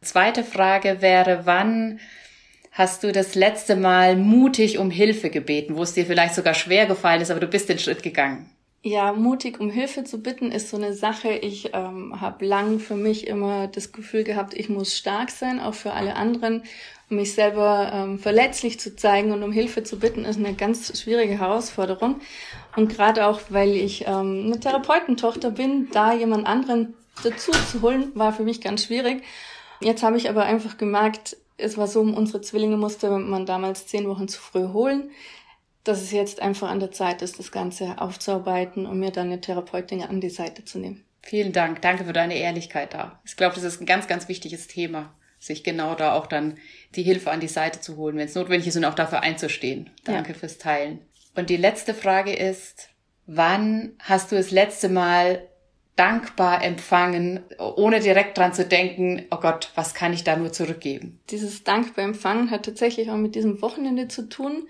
Zweite 0.02 0.44
Frage 0.44 1.00
wäre, 1.00 1.46
wann 1.46 2.00
hast 2.72 3.02
du 3.02 3.12
das 3.12 3.34
letzte 3.34 3.74
Mal 3.74 4.16
mutig 4.16 4.78
um 4.78 4.90
Hilfe 4.90 5.30
gebeten, 5.30 5.76
wo 5.76 5.82
es 5.82 5.94
dir 5.94 6.04
vielleicht 6.04 6.34
sogar 6.34 6.52
schwer 6.52 6.86
gefallen 6.86 7.22
ist, 7.22 7.30
aber 7.30 7.40
du 7.40 7.46
bist 7.46 7.68
den 7.70 7.78
Schritt 7.78 8.02
gegangen? 8.02 8.50
Ja, 8.82 9.12
mutig 9.12 9.58
um 9.58 9.70
Hilfe 9.70 10.04
zu 10.04 10.22
bitten 10.22 10.52
ist 10.52 10.68
so 10.68 10.76
eine 10.76 10.92
Sache. 10.92 11.30
Ich 11.30 11.70
ähm, 11.74 12.20
habe 12.20 12.44
lang 12.44 12.78
für 12.78 12.94
mich 12.94 13.26
immer 13.26 13.66
das 13.66 13.90
Gefühl 13.90 14.22
gehabt, 14.22 14.54
ich 14.54 14.68
muss 14.68 14.96
stark 14.96 15.30
sein, 15.30 15.58
auch 15.58 15.74
für 15.74 15.92
alle 15.92 16.14
anderen. 16.14 16.62
Mich 17.08 17.34
selber 17.34 17.90
ähm, 17.92 18.18
verletzlich 18.18 18.80
zu 18.80 18.96
zeigen 18.96 19.32
und 19.32 19.42
um 19.42 19.52
Hilfe 19.52 19.84
zu 19.84 19.98
bitten, 19.98 20.24
ist 20.24 20.38
eine 20.38 20.54
ganz 20.54 21.00
schwierige 21.00 21.38
Herausforderung. 21.38 22.20
Und 22.74 22.88
gerade 22.88 23.26
auch, 23.26 23.40
weil 23.48 23.70
ich 23.70 24.06
ähm, 24.06 24.46
eine 24.46 24.58
Therapeutentochter 24.58 25.50
bin, 25.50 25.88
da 25.92 26.12
jemand 26.12 26.46
anderen 26.46 26.94
dazu 27.22 27.52
zu 27.52 27.82
holen, 27.82 28.10
war 28.14 28.32
für 28.32 28.42
mich 28.42 28.60
ganz 28.60 28.84
schwierig. 28.84 29.22
Jetzt 29.80 30.02
habe 30.02 30.16
ich 30.16 30.28
aber 30.28 30.44
einfach 30.44 30.78
gemerkt, 30.78 31.36
es 31.58 31.78
war 31.78 31.86
so, 31.86 32.00
unsere 32.00 32.40
Zwillinge 32.40 32.76
musste 32.76 33.10
man 33.10 33.46
damals 33.46 33.86
zehn 33.86 34.08
Wochen 34.08 34.28
zu 34.28 34.40
früh 34.40 34.68
holen, 34.68 35.10
dass 35.84 36.02
es 36.02 36.12
jetzt 36.12 36.42
einfach 36.42 36.68
an 36.68 36.80
der 36.80 36.90
Zeit 36.90 37.22
ist, 37.22 37.38
das 37.38 37.52
Ganze 37.52 38.00
aufzuarbeiten 38.00 38.86
und 38.86 38.98
mir 38.98 39.10
dann 39.10 39.26
eine 39.26 39.40
Therapeutin 39.40 40.02
an 40.02 40.20
die 40.20 40.30
Seite 40.30 40.64
zu 40.64 40.78
nehmen. 40.78 41.04
Vielen 41.22 41.52
Dank. 41.52 41.82
Danke 41.82 42.04
für 42.04 42.12
deine 42.12 42.36
Ehrlichkeit 42.36 42.94
da. 42.94 43.20
Ich 43.24 43.36
glaube, 43.36 43.54
das 43.54 43.64
ist 43.64 43.80
ein 43.80 43.86
ganz, 43.86 44.06
ganz 44.06 44.28
wichtiges 44.28 44.68
Thema, 44.68 45.12
sich 45.38 45.64
genau 45.64 45.94
da 45.94 46.14
auch 46.14 46.26
dann 46.26 46.58
die 46.96 47.02
Hilfe 47.02 47.30
an 47.30 47.40
die 47.40 47.48
Seite 47.48 47.80
zu 47.80 47.96
holen, 47.96 48.16
wenn 48.16 48.26
es 48.26 48.34
notwendig 48.34 48.68
ist 48.68 48.76
und 48.76 48.84
auch 48.84 48.94
dafür 48.94 49.22
einzustehen. 49.22 49.90
Danke 50.04 50.32
ja. 50.32 50.38
fürs 50.38 50.58
Teilen. 50.58 51.00
Und 51.34 51.50
die 51.50 51.56
letzte 51.56 51.94
Frage 51.94 52.32
ist, 52.32 52.88
wann 53.26 53.92
hast 54.00 54.32
du 54.32 54.36
das 54.36 54.50
letzte 54.50 54.88
Mal 54.88 55.46
dankbar 55.96 56.62
empfangen, 56.62 57.40
ohne 57.58 58.00
direkt 58.00 58.36
dran 58.36 58.52
zu 58.52 58.66
denken, 58.66 59.26
oh 59.30 59.38
Gott, 59.38 59.72
was 59.74 59.94
kann 59.94 60.12
ich 60.12 60.24
da 60.24 60.36
nur 60.36 60.52
zurückgeben? 60.52 61.20
Dieses 61.30 61.64
dankbar 61.64 62.04
empfangen 62.04 62.50
hat 62.50 62.66
tatsächlich 62.66 63.10
auch 63.10 63.16
mit 63.16 63.34
diesem 63.34 63.62
Wochenende 63.62 64.08
zu 64.08 64.28
tun, 64.28 64.68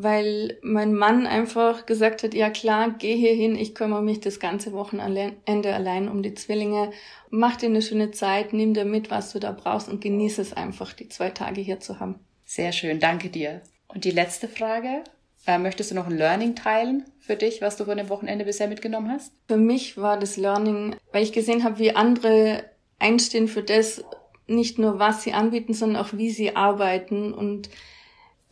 weil 0.00 0.58
mein 0.62 0.94
Mann 0.94 1.26
einfach 1.26 1.84
gesagt 1.84 2.22
hat, 2.22 2.32
ja 2.32 2.50
klar, 2.50 2.94
geh 2.98 3.16
hier 3.16 3.34
hin, 3.34 3.56
ich 3.56 3.74
kümmere 3.74 4.02
mich 4.02 4.20
das 4.20 4.38
ganze 4.38 4.72
Wochenende 4.72 5.34
allein 5.74 6.08
um 6.08 6.22
die 6.22 6.34
Zwillinge, 6.34 6.92
mach 7.30 7.56
dir 7.56 7.66
eine 7.66 7.82
schöne 7.82 8.12
Zeit, 8.12 8.52
nimm 8.52 8.74
dir 8.74 8.84
mit, 8.84 9.10
was 9.10 9.32
du 9.32 9.40
da 9.40 9.50
brauchst 9.50 9.88
und 9.88 10.00
genieße 10.00 10.40
es 10.40 10.52
einfach, 10.52 10.92
die 10.92 11.08
zwei 11.08 11.30
Tage 11.30 11.60
hier 11.60 11.80
zu 11.80 11.98
haben. 11.98 12.20
Sehr 12.44 12.70
schön, 12.70 13.00
danke 13.00 13.28
dir. 13.28 13.60
Und 13.88 14.04
die 14.04 14.12
letzte 14.12 14.46
Frage, 14.46 15.02
äh, 15.48 15.58
möchtest 15.58 15.90
du 15.90 15.96
noch 15.96 16.06
ein 16.06 16.16
Learning 16.16 16.54
teilen 16.54 17.04
für 17.18 17.34
dich, 17.34 17.60
was 17.60 17.76
du 17.76 17.84
von 17.84 17.96
dem 17.96 18.08
Wochenende 18.08 18.44
bisher 18.44 18.68
mitgenommen 18.68 19.10
hast? 19.10 19.32
Für 19.48 19.56
mich 19.56 19.96
war 19.96 20.16
das 20.16 20.36
Learning, 20.36 20.94
weil 21.10 21.24
ich 21.24 21.32
gesehen 21.32 21.64
habe, 21.64 21.80
wie 21.80 21.96
andere 21.96 22.62
einstehen 23.00 23.48
für 23.48 23.64
das, 23.64 24.04
nicht 24.46 24.78
nur 24.78 25.00
was 25.00 25.24
sie 25.24 25.32
anbieten, 25.32 25.74
sondern 25.74 26.04
auch 26.04 26.12
wie 26.12 26.30
sie 26.30 26.54
arbeiten. 26.54 27.34
Und 27.34 27.68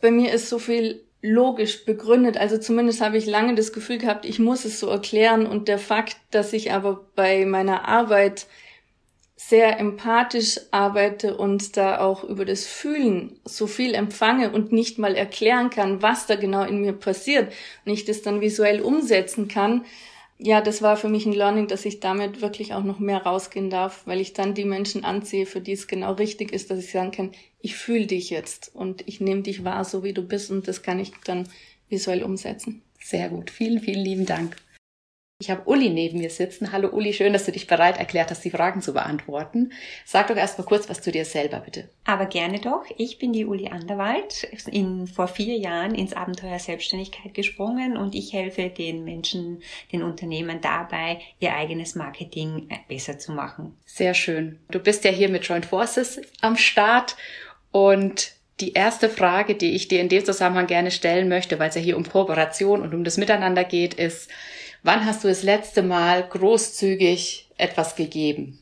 bei 0.01 0.11
mir 0.11 0.33
ist 0.33 0.49
so 0.49 0.59
viel 0.59 1.06
logisch 1.21 1.85
begründet. 1.85 2.37
Also 2.37 2.57
zumindest 2.57 3.01
habe 3.01 3.17
ich 3.17 3.25
lange 3.25 3.55
das 3.55 3.73
Gefühl 3.73 3.97
gehabt, 3.97 4.25
ich 4.25 4.39
muss 4.39 4.65
es 4.65 4.79
so 4.79 4.87
erklären. 4.87 5.45
Und 5.45 5.67
der 5.67 5.79
Fakt, 5.79 6.17
dass 6.31 6.53
ich 6.53 6.71
aber 6.71 7.05
bei 7.15 7.45
meiner 7.45 7.87
Arbeit 7.87 8.47
sehr 9.39 9.79
empathisch 9.79 10.59
arbeite 10.71 11.37
und 11.37 11.77
da 11.77 11.99
auch 11.99 12.23
über 12.23 12.43
das 12.43 12.65
Fühlen 12.65 13.39
so 13.45 13.67
viel 13.67 13.93
empfange 13.93 14.51
und 14.51 14.71
nicht 14.71 14.97
mal 14.97 15.15
erklären 15.15 15.69
kann, 15.69 16.01
was 16.01 16.25
da 16.25 16.35
genau 16.35 16.63
in 16.63 16.81
mir 16.81 16.93
passiert 16.93 17.53
und 17.85 17.93
ich 17.93 18.03
das 18.03 18.23
dann 18.23 18.41
visuell 18.41 18.81
umsetzen 18.81 19.47
kann, 19.47 19.85
ja, 20.39 20.61
das 20.61 20.81
war 20.81 20.97
für 20.97 21.09
mich 21.09 21.25
ein 21.25 21.33
Learning, 21.33 21.67
dass 21.67 21.85
ich 21.85 21.99
damit 21.99 22.41
wirklich 22.41 22.73
auch 22.73 22.83
noch 22.83 22.99
mehr 22.99 23.23
rausgehen 23.23 23.69
darf, 23.69 24.03
weil 24.05 24.21
ich 24.21 24.33
dann 24.33 24.53
die 24.53 24.65
Menschen 24.65 25.03
anziehe, 25.03 25.45
für 25.45 25.61
die 25.61 25.71
es 25.71 25.87
genau 25.87 26.13
richtig 26.13 26.51
ist, 26.53 26.69
dass 26.69 26.79
ich 26.79 26.91
sagen 26.91 27.11
kann, 27.11 27.31
ich 27.59 27.75
fühle 27.75 28.05
dich 28.05 28.29
jetzt 28.29 28.73
und 28.75 29.03
ich 29.07 29.19
nehme 29.19 29.41
dich 29.41 29.63
wahr, 29.63 29.83
so 29.83 30.03
wie 30.03 30.13
du 30.13 30.21
bist 30.21 30.51
und 30.51 30.67
das 30.67 30.83
kann 30.83 30.99
ich 30.99 31.11
dann 31.23 31.49
visuell 31.89 32.23
umsetzen. 32.23 32.83
Sehr 32.99 33.29
gut. 33.29 33.49
Vielen, 33.49 33.79
vielen 33.79 34.03
lieben 34.03 34.25
Dank. 34.25 34.57
Ich 35.39 35.51
habe 35.51 35.69
Uli 35.69 35.91
neben 35.91 36.17
mir 36.17 36.31
sitzen. 36.31 36.71
Hallo 36.71 36.89
Uli, 36.89 37.13
schön, 37.13 37.31
dass 37.31 37.45
du 37.45 37.51
dich 37.51 37.67
bereit 37.67 37.99
erklärt 37.99 38.31
hast, 38.31 38.43
die 38.43 38.49
Fragen 38.49 38.81
zu 38.81 38.91
beantworten. 38.91 39.71
Sag 40.03 40.29
doch 40.29 40.35
erst 40.35 40.57
mal 40.57 40.65
kurz 40.65 40.89
was 40.89 41.01
zu 41.01 41.11
dir 41.11 41.25
selber, 41.25 41.59
bitte. 41.59 41.89
Aber 42.05 42.25
gerne 42.25 42.59
doch. 42.59 42.85
Ich 42.97 43.19
bin 43.19 43.33
die 43.33 43.45
Uli 43.45 43.67
Anderwald, 43.67 44.47
in, 44.71 45.05
vor 45.05 45.27
vier 45.27 45.55
Jahren 45.55 45.93
ins 45.93 46.13
Abenteuer 46.13 46.57
Selbstständigkeit 46.57 47.35
gesprungen 47.35 47.97
und 47.97 48.15
ich 48.15 48.33
helfe 48.33 48.69
den 48.69 49.03
Menschen, 49.03 49.61
den 49.91 50.01
Unternehmen 50.01 50.59
dabei, 50.59 51.19
ihr 51.39 51.53
eigenes 51.53 51.93
Marketing 51.93 52.65
äh, 52.69 52.77
besser 52.87 53.19
zu 53.19 53.31
machen. 53.31 53.77
Sehr 53.85 54.15
schön. 54.15 54.57
Du 54.71 54.79
bist 54.79 55.03
ja 55.03 55.11
hier 55.11 55.29
mit 55.29 55.43
Joint 55.43 55.67
Forces 55.67 56.19
am 56.41 56.57
Start 56.57 57.15
und 57.71 58.31
die 58.59 58.73
erste 58.73 59.07
Frage, 59.07 59.53
die 59.53 59.75
ich 59.75 59.87
dir 59.87 60.01
in 60.01 60.09
dem 60.09 60.25
Zusammenhang 60.25 60.65
gerne 60.65 60.89
stellen 60.89 61.29
möchte, 61.29 61.59
weil 61.59 61.69
es 61.69 61.75
ja 61.75 61.81
hier 61.81 61.95
um 61.95 62.09
Kooperation 62.09 62.81
und 62.81 62.95
um 62.95 63.03
das 63.03 63.17
Miteinander 63.17 63.63
geht, 63.63 63.93
ist, 63.93 64.31
Wann 64.87 65.05
hast 65.05 65.25
du 65.25 65.27
das 65.27 65.43
letzte 65.43 65.83
Mal 65.83 66.23
großzügig 66.23 67.49
etwas 67.57 67.97
gegeben? 67.97 68.57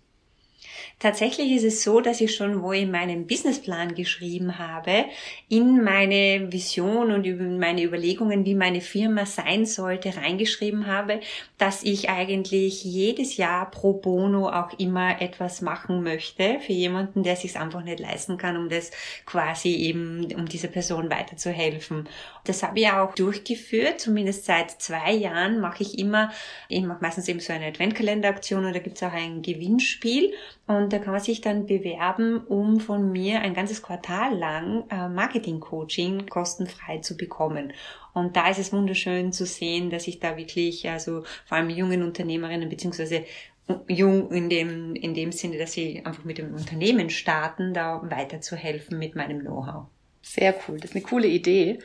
Tatsächlich 0.97 1.51
ist 1.51 1.65
es 1.65 1.83
so, 1.83 1.99
dass 1.99 2.21
ich 2.21 2.33
schon, 2.33 2.63
wo 2.63 2.71
ich 2.71 2.87
meinen 2.87 3.27
Businessplan 3.27 3.95
geschrieben 3.95 4.57
habe, 4.57 5.05
in 5.49 5.83
meine 5.83 6.47
Vision 6.53 7.11
und 7.11 7.25
in 7.25 7.59
meine 7.59 7.83
Überlegungen, 7.83 8.45
wie 8.45 8.55
meine 8.55 8.79
Firma 8.79 9.25
sein 9.25 9.65
sollte, 9.65 10.15
reingeschrieben 10.15 10.87
habe, 10.87 11.19
dass 11.57 11.83
ich 11.83 12.09
eigentlich 12.09 12.85
jedes 12.85 13.35
Jahr 13.35 13.69
pro 13.71 13.93
bono 13.93 14.47
auch 14.47 14.79
immer 14.79 15.21
etwas 15.21 15.61
machen 15.61 16.01
möchte 16.01 16.61
für 16.61 16.73
jemanden, 16.73 17.23
der 17.23 17.35
sich 17.35 17.57
einfach 17.57 17.83
nicht 17.83 17.99
leisten 17.99 18.37
kann, 18.37 18.55
um 18.55 18.69
das 18.69 18.91
quasi 19.25 19.75
eben, 19.75 20.33
um 20.33 20.45
dieser 20.47 20.69
Person 20.69 21.09
weiterzuhelfen. 21.09 22.07
Das 22.45 22.63
habe 22.63 22.79
ich 22.79 22.89
auch 22.89 23.13
durchgeführt, 23.15 23.99
zumindest 23.99 24.45
seit 24.45 24.71
zwei 24.81 25.11
Jahren 25.11 25.59
mache 25.59 25.83
ich 25.83 25.99
immer, 25.99 26.31
ich 26.69 26.83
mache 26.83 26.99
meistens 27.01 27.27
eben 27.27 27.41
so 27.41 27.51
eine 27.51 27.65
Adventkalenderaktion 27.65 28.65
und 28.65 28.73
da 28.73 28.79
gibt 28.79 28.95
es 28.95 29.03
auch 29.03 29.13
ein 29.13 29.41
Gewinnspiel 29.41 30.31
und 30.67 30.91
da 30.91 30.98
kann 30.98 31.13
man 31.13 31.22
sich 31.22 31.41
dann 31.41 31.67
bewerben, 31.67 32.39
um 32.48 32.79
von 32.79 33.12
mir 33.12 33.41
ein 33.41 33.53
ganzes 33.53 33.84
Quartal 33.84 34.36
lang 34.36 34.86
äh, 34.89 35.07
Marketing-Coaching 35.10 36.27
kostenfrei 36.27 36.98
zu 37.00 37.15
bekommen. 37.15 37.74
Und 38.13 38.36
da 38.36 38.50
ist 38.50 38.57
es 38.57 38.74
wunderschön 38.74 39.31
zu 39.31 39.45
sehen, 39.45 39.91
dass 39.91 40.07
ich 40.07 40.19
da 40.19 40.38
wirklich, 40.38 40.89
also 40.89 41.24
vor 41.45 41.57
allem 41.57 41.69
jungen 41.69 42.01
Unternehmerinnen 42.01 42.67
beziehungsweise 42.67 43.25
jung 43.88 44.31
in 44.31 44.50
dem, 44.50 44.95
in 44.95 45.13
dem 45.13 45.31
Sinne, 45.31 45.57
dass 45.57 45.74
sie 45.74 46.03
einfach 46.03 46.24
mit 46.24 46.38
dem 46.39 46.53
Unternehmen 46.53 47.10
starten, 47.10 47.74
da 47.74 48.01
weiterzuhelfen 48.03 48.98
mit 48.98 49.15
meinem 49.15 49.41
Know-how. 49.41 49.86
Sehr 50.22 50.55
cool, 50.67 50.79
das 50.79 50.91
ist 50.91 50.95
eine 50.95 51.05
coole 51.05 51.27
Idee. 51.27 51.79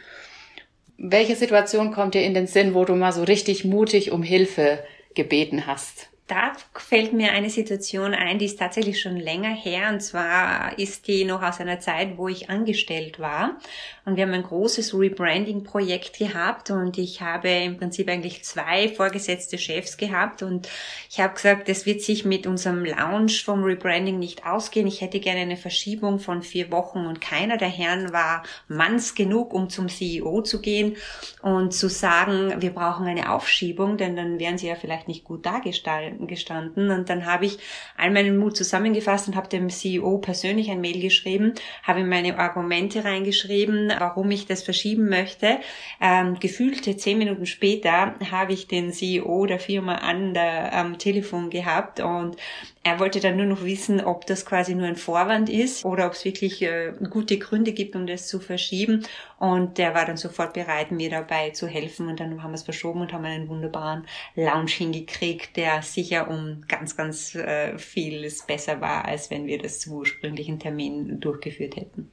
Welche 0.96 1.36
Situation 1.36 1.92
kommt 1.92 2.14
dir 2.14 2.22
in 2.22 2.34
den 2.34 2.46
Sinn, 2.46 2.74
wo 2.74 2.84
du 2.84 2.94
mal 2.94 3.12
so 3.12 3.24
richtig 3.24 3.64
mutig 3.64 4.12
um 4.12 4.22
Hilfe 4.22 4.82
gebeten 5.14 5.66
hast? 5.66 6.10
Da 6.30 6.52
fällt 6.74 7.12
mir 7.12 7.32
eine 7.32 7.50
Situation 7.50 8.14
ein, 8.14 8.38
die 8.38 8.44
ist 8.44 8.58
tatsächlich 8.58 9.00
schon 9.00 9.16
länger 9.16 9.52
her. 9.52 9.88
Und 9.90 10.00
zwar 10.00 10.78
ist 10.78 11.08
die 11.08 11.24
noch 11.24 11.42
aus 11.42 11.58
einer 11.58 11.80
Zeit, 11.80 12.16
wo 12.18 12.28
ich 12.28 12.48
angestellt 12.48 13.18
war. 13.18 13.58
Und 14.04 14.16
wir 14.16 14.24
haben 14.24 14.32
ein 14.32 14.44
großes 14.44 14.94
Rebranding-Projekt 14.94 16.18
gehabt. 16.18 16.70
Und 16.70 16.98
ich 16.98 17.20
habe 17.20 17.48
im 17.48 17.78
Prinzip 17.78 18.08
eigentlich 18.08 18.44
zwei 18.44 18.88
vorgesetzte 18.88 19.58
Chefs 19.58 19.96
gehabt. 19.96 20.42
Und 20.44 20.68
ich 21.10 21.18
habe 21.18 21.34
gesagt, 21.34 21.68
das 21.68 21.84
wird 21.84 22.00
sich 22.00 22.24
mit 22.24 22.46
unserem 22.46 22.84
Launch 22.84 23.44
vom 23.44 23.64
Rebranding 23.64 24.20
nicht 24.20 24.46
ausgehen. 24.46 24.86
Ich 24.86 25.00
hätte 25.00 25.18
gerne 25.18 25.40
eine 25.40 25.56
Verschiebung 25.56 26.20
von 26.20 26.42
vier 26.42 26.70
Wochen. 26.70 27.06
Und 27.06 27.20
keiner 27.20 27.56
der 27.56 27.68
Herren 27.68 28.12
war 28.12 28.44
manns 28.68 29.16
genug, 29.16 29.52
um 29.52 29.68
zum 29.68 29.88
CEO 29.88 30.42
zu 30.42 30.60
gehen 30.60 30.96
und 31.42 31.74
zu 31.74 31.88
sagen, 31.88 32.54
wir 32.62 32.70
brauchen 32.70 33.06
eine 33.06 33.32
Aufschiebung, 33.32 33.96
denn 33.96 34.14
dann 34.14 34.38
wären 34.38 34.58
sie 34.58 34.68
ja 34.68 34.76
vielleicht 34.76 35.08
nicht 35.08 35.24
gut 35.24 35.44
dargestellt 35.44 36.19
gestanden. 36.26 36.90
Und 36.90 37.08
dann 37.08 37.26
habe 37.26 37.46
ich 37.46 37.58
all 37.96 38.10
meinen 38.10 38.36
Mut 38.36 38.56
zusammengefasst 38.56 39.28
und 39.28 39.36
habe 39.36 39.48
dem 39.48 39.70
CEO 39.70 40.18
persönlich 40.18 40.70
ein 40.70 40.80
Mail 40.80 41.00
geschrieben, 41.00 41.54
habe 41.82 42.04
meine 42.04 42.38
Argumente 42.38 43.04
reingeschrieben, 43.04 43.92
warum 43.98 44.30
ich 44.30 44.46
das 44.46 44.62
verschieben 44.62 45.08
möchte. 45.08 45.58
Ähm, 46.00 46.38
gefühlte 46.38 46.96
zehn 46.96 47.18
Minuten 47.18 47.46
später 47.46 48.14
habe 48.30 48.52
ich 48.52 48.66
den 48.66 48.92
CEO 48.92 49.46
der 49.46 49.58
Firma 49.58 49.96
an 49.96 50.34
der, 50.34 50.72
am 50.74 50.98
Telefon 50.98 51.50
gehabt 51.50 52.00
und 52.00 52.36
er 52.82 52.98
wollte 52.98 53.20
dann 53.20 53.36
nur 53.36 53.46
noch 53.46 53.62
wissen, 53.62 54.00
ob 54.00 54.26
das 54.26 54.46
quasi 54.46 54.74
nur 54.74 54.86
ein 54.86 54.96
Vorwand 54.96 55.50
ist 55.50 55.84
oder 55.84 56.06
ob 56.06 56.14
es 56.14 56.24
wirklich 56.24 56.62
äh, 56.62 56.92
gute 57.10 57.38
Gründe 57.38 57.72
gibt, 57.72 57.94
um 57.94 58.06
das 58.06 58.26
zu 58.26 58.40
verschieben. 58.40 59.04
Und 59.38 59.76
der 59.76 59.94
war 59.94 60.06
dann 60.06 60.16
sofort 60.16 60.54
bereit, 60.54 60.90
mir 60.90 61.10
dabei 61.10 61.50
zu 61.50 61.66
helfen. 61.66 62.08
Und 62.08 62.20
dann 62.20 62.42
haben 62.42 62.52
wir 62.52 62.54
es 62.54 62.62
verschoben 62.62 63.02
und 63.02 63.12
haben 63.12 63.26
einen 63.26 63.48
wunderbaren 63.48 64.06
Lounge 64.34 64.70
hingekriegt, 64.70 65.56
der 65.56 65.82
sicher 65.82 66.30
um 66.30 66.64
ganz, 66.68 66.96
ganz 66.96 67.34
äh, 67.34 67.76
vieles 67.76 68.46
besser 68.46 68.80
war, 68.80 69.04
als 69.04 69.30
wenn 69.30 69.46
wir 69.46 69.58
das 69.58 69.80
zum 69.80 69.94
ursprünglichen 69.94 70.58
Termin 70.58 71.20
durchgeführt 71.20 71.76
hätten. 71.76 72.10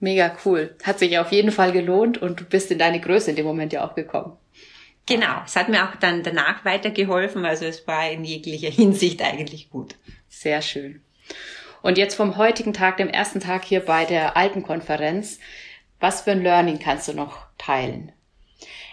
Mega 0.00 0.36
cool. 0.44 0.76
Hat 0.82 0.98
sich 0.98 1.18
auf 1.18 1.32
jeden 1.32 1.50
Fall 1.50 1.72
gelohnt 1.72 2.18
und 2.18 2.40
du 2.40 2.44
bist 2.44 2.70
in 2.70 2.78
deine 2.78 3.00
Größe 3.00 3.30
in 3.30 3.36
dem 3.36 3.46
Moment 3.46 3.72
ja 3.72 3.88
auch 3.88 3.94
gekommen. 3.94 4.36
Genau, 5.08 5.40
es 5.46 5.56
hat 5.56 5.70
mir 5.70 5.88
auch 5.88 5.96
dann 5.96 6.22
danach 6.22 6.66
weitergeholfen, 6.66 7.46
also 7.46 7.64
es 7.64 7.86
war 7.88 8.10
in 8.10 8.24
jeglicher 8.24 8.68
Hinsicht 8.70 9.22
eigentlich 9.22 9.70
gut. 9.70 9.94
Sehr 10.28 10.60
schön. 10.60 11.00
Und 11.80 11.96
jetzt 11.96 12.14
vom 12.14 12.36
heutigen 12.36 12.74
Tag, 12.74 12.98
dem 12.98 13.08
ersten 13.08 13.40
Tag 13.40 13.64
hier 13.64 13.80
bei 13.80 14.04
der 14.04 14.36
Alpenkonferenz, 14.36 15.38
was 15.98 16.20
für 16.20 16.32
ein 16.32 16.42
Learning 16.42 16.78
kannst 16.78 17.08
du 17.08 17.14
noch 17.14 17.46
teilen? 17.56 18.12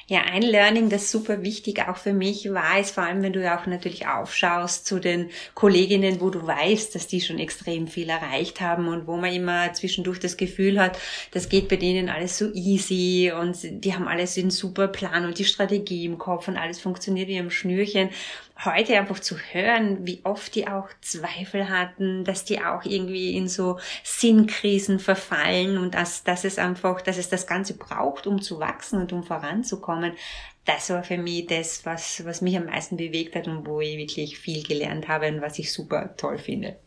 Ja, 0.08 0.22
ein 0.22 0.44
Learning, 0.44 0.90
das 0.90 1.10
super 1.10 1.42
wichtig 1.42 1.82
auch 1.88 1.98
für 1.98 2.14
mich 2.14 2.54
war, 2.54 2.80
ist 2.80 2.92
vor 2.94 3.04
allem, 3.06 3.24
wenn 3.24 3.34
du 3.34 3.42
ja 3.42 3.60
auch 3.60 3.66
natürlich 3.66 4.06
aufschaust 4.06 4.86
zu 4.86 5.00
den 5.00 5.32
Kolleginnen, 5.56 6.22
wo 6.22 6.30
du 6.30 6.46
weißt, 6.46 6.94
dass 6.94 7.08
die 7.08 7.22
schon 7.22 7.40
extrem 7.40 7.88
viel 7.88 8.10
erreicht 8.10 8.62
haben 8.62 8.88
und 8.88 9.08
wo 9.08 9.18
man 9.18 9.34
immer 9.34 9.74
zwischendurch 9.74 10.20
das 10.20 10.38
Gefühl 10.38 10.80
hat, 10.80 11.00
das 11.32 11.50
geht 11.50 11.70
bei 11.70 11.78
denen 11.78 12.10
alles 12.10 12.38
so 12.38 12.52
easy 12.54 13.32
und 13.36 13.58
die 13.64 13.96
haben 13.96 14.08
alles 14.08 14.38
in 14.38 14.52
super 14.52 14.88
Plan 14.88 15.26
und 15.26 15.40
die 15.40 15.46
Strategie 15.46 16.06
im 16.06 16.20
Kopf 16.20 16.48
und 16.48 16.58
alles 16.58 16.80
funktioniert 16.80 17.28
wie 17.28 17.40
am 17.40 17.50
Schnürchen 17.50 18.10
heute 18.64 18.98
einfach 18.98 19.20
zu 19.20 19.38
hören, 19.38 20.06
wie 20.06 20.22
oft 20.24 20.56
die 20.56 20.68
auch 20.68 20.88
Zweifel 21.02 21.70
hatten, 21.70 22.24
dass 22.24 22.46
die 22.46 22.62
auch 22.62 22.86
irgendwie 22.86 23.36
in 23.36 23.48
so 23.48 23.80
Sinnkrisen 24.04 25.00
verfallen 25.00 25.78
und 25.78 25.94
dass, 25.94 26.24
dass 26.24 26.46
es 26.46 26.58
einfach, 26.58 27.02
dass 27.02 27.18
es 27.18 27.30
das 27.30 27.48
Ganze 27.48 27.76
braucht, 27.76 28.28
um 28.28 28.42
zu 28.42 28.60
wachsen 28.60 29.02
und 29.02 29.12
um 29.12 29.24
voranzukommen. 29.24 30.14
Das 30.64 30.90
war 30.90 31.04
für 31.04 31.18
mich 31.18 31.48
das, 31.48 31.86
was, 31.86 32.26
was 32.26 32.42
mich 32.42 32.56
am 32.56 32.66
meisten 32.66 32.98
bewegt 32.98 33.36
hat 33.36 33.48
und 33.48 33.68
wo 33.68 33.82
ich 33.82 33.98
wirklich 33.98 34.40
viel 34.40 34.64
gelernt 34.64 35.08
habe 35.08 35.28
und 35.28 35.42
was 35.42 35.60
ich 35.60 35.72
super 35.72 36.16
toll 36.16 36.38
finde. 36.38 36.78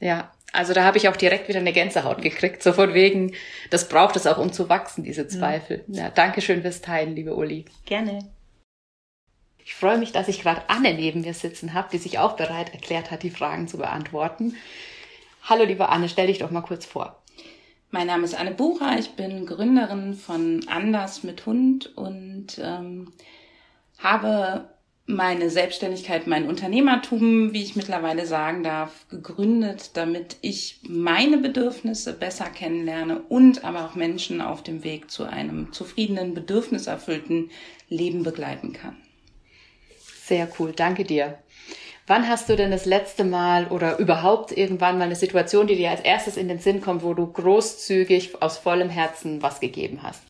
Ja, 0.00 0.32
also 0.52 0.72
da 0.72 0.84
habe 0.84 0.96
ich 0.96 1.08
auch 1.08 1.16
direkt 1.16 1.48
wieder 1.48 1.60
eine 1.60 1.72
Gänsehaut 1.72 2.22
gekriegt, 2.22 2.62
so 2.62 2.72
von 2.72 2.94
wegen, 2.94 3.34
das 3.70 3.88
braucht 3.88 4.16
es 4.16 4.26
auch, 4.26 4.38
um 4.38 4.52
zu 4.52 4.68
wachsen, 4.68 5.04
diese 5.04 5.24
mhm. 5.24 5.28
Zweifel. 5.28 5.84
Ja, 5.88 6.10
danke 6.10 6.40
schön 6.40 6.62
fürs 6.62 6.80
Teilen, 6.80 7.14
liebe 7.14 7.34
Uli. 7.34 7.66
Gerne. 7.84 8.20
Ich 9.68 9.74
freue 9.74 9.98
mich, 9.98 10.12
dass 10.12 10.28
ich 10.28 10.40
gerade 10.40 10.62
Anne 10.68 10.94
neben 10.94 11.20
mir 11.20 11.34
sitzen 11.34 11.74
habe, 11.74 11.88
die 11.92 11.98
sich 11.98 12.18
auch 12.18 12.36
bereit 12.36 12.72
erklärt 12.72 13.10
hat, 13.10 13.22
die 13.22 13.28
Fragen 13.28 13.68
zu 13.68 13.76
beantworten. 13.76 14.56
Hallo, 15.42 15.64
liebe 15.64 15.90
Anne, 15.90 16.08
stell 16.08 16.28
dich 16.28 16.38
doch 16.38 16.50
mal 16.50 16.62
kurz 16.62 16.86
vor. 16.86 17.22
Mein 17.90 18.06
Name 18.06 18.24
ist 18.24 18.34
Anne 18.34 18.52
Bucher, 18.52 18.98
ich 18.98 19.10
bin 19.10 19.44
Gründerin 19.44 20.14
von 20.14 20.66
Anders 20.68 21.22
mit 21.22 21.44
Hund 21.44 21.94
und 21.98 22.58
ähm, 22.58 23.12
habe 23.98 24.70
meine 25.04 25.50
Selbstständigkeit, 25.50 26.26
mein 26.26 26.48
Unternehmertum, 26.48 27.52
wie 27.52 27.62
ich 27.62 27.76
mittlerweile 27.76 28.24
sagen 28.24 28.62
darf, 28.62 29.06
gegründet, 29.10 29.90
damit 29.98 30.36
ich 30.40 30.80
meine 30.88 31.36
Bedürfnisse 31.36 32.14
besser 32.14 32.46
kennenlerne 32.46 33.20
und 33.28 33.64
aber 33.64 33.84
auch 33.84 33.94
Menschen 33.96 34.40
auf 34.40 34.62
dem 34.62 34.82
Weg 34.82 35.10
zu 35.10 35.24
einem 35.24 35.74
zufriedenen, 35.74 36.32
bedürfniserfüllten 36.32 37.50
Leben 37.90 38.22
begleiten 38.22 38.72
kann. 38.72 38.96
Sehr 40.28 40.46
cool, 40.58 40.72
danke 40.76 41.04
dir. 41.04 41.38
Wann 42.06 42.28
hast 42.28 42.50
du 42.50 42.56
denn 42.56 42.70
das 42.70 42.84
letzte 42.84 43.24
Mal 43.24 43.68
oder 43.68 43.98
überhaupt 43.98 44.52
irgendwann 44.52 44.98
mal 44.98 45.04
eine 45.04 45.16
Situation, 45.16 45.66
die 45.66 45.76
dir 45.76 45.90
als 45.90 46.02
erstes 46.02 46.36
in 46.36 46.48
den 46.48 46.58
Sinn 46.58 46.82
kommt, 46.82 47.02
wo 47.02 47.14
du 47.14 47.32
großzügig 47.32 48.42
aus 48.42 48.58
vollem 48.58 48.90
Herzen 48.90 49.40
was 49.40 49.58
gegeben 49.58 50.02
hast? 50.02 50.22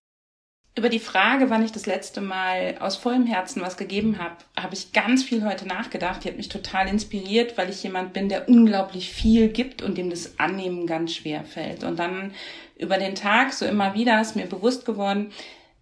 Über 0.77 0.89
die 0.89 1.01
Frage, 1.01 1.51
wann 1.51 1.65
ich 1.65 1.73
das 1.73 1.87
letzte 1.87 2.21
Mal 2.21 2.77
aus 2.79 2.95
vollem 2.95 3.27
Herzen 3.27 3.61
was 3.61 3.77
gegeben 3.77 4.21
habe, 4.21 4.37
habe 4.57 4.75
ich 4.75 4.93
ganz 4.93 5.25
viel 5.25 5.45
heute 5.45 5.67
nachgedacht. 5.67 6.23
Die 6.23 6.29
hat 6.29 6.37
mich 6.37 6.49
total 6.49 6.87
inspiriert, 6.87 7.59
weil 7.59 7.69
ich 7.69 7.83
jemand 7.83 8.13
bin, 8.13 8.29
der 8.29 8.49
unglaublich 8.49 9.11
viel 9.11 9.49
gibt 9.49 9.83
und 9.83 9.99
dem 9.99 10.11
das 10.11 10.39
Annehmen 10.39 10.87
ganz 10.87 11.13
schwer 11.17 11.43
fällt. 11.43 11.83
Und 11.83 11.99
dann 11.99 12.33
über 12.77 12.99
den 12.99 13.17
Tag 13.17 13.53
so 13.53 13.67
immer 13.67 13.95
wieder 13.95 14.21
ist 14.21 14.37
mir 14.37 14.47
bewusst 14.47 14.85
geworden, 14.85 15.33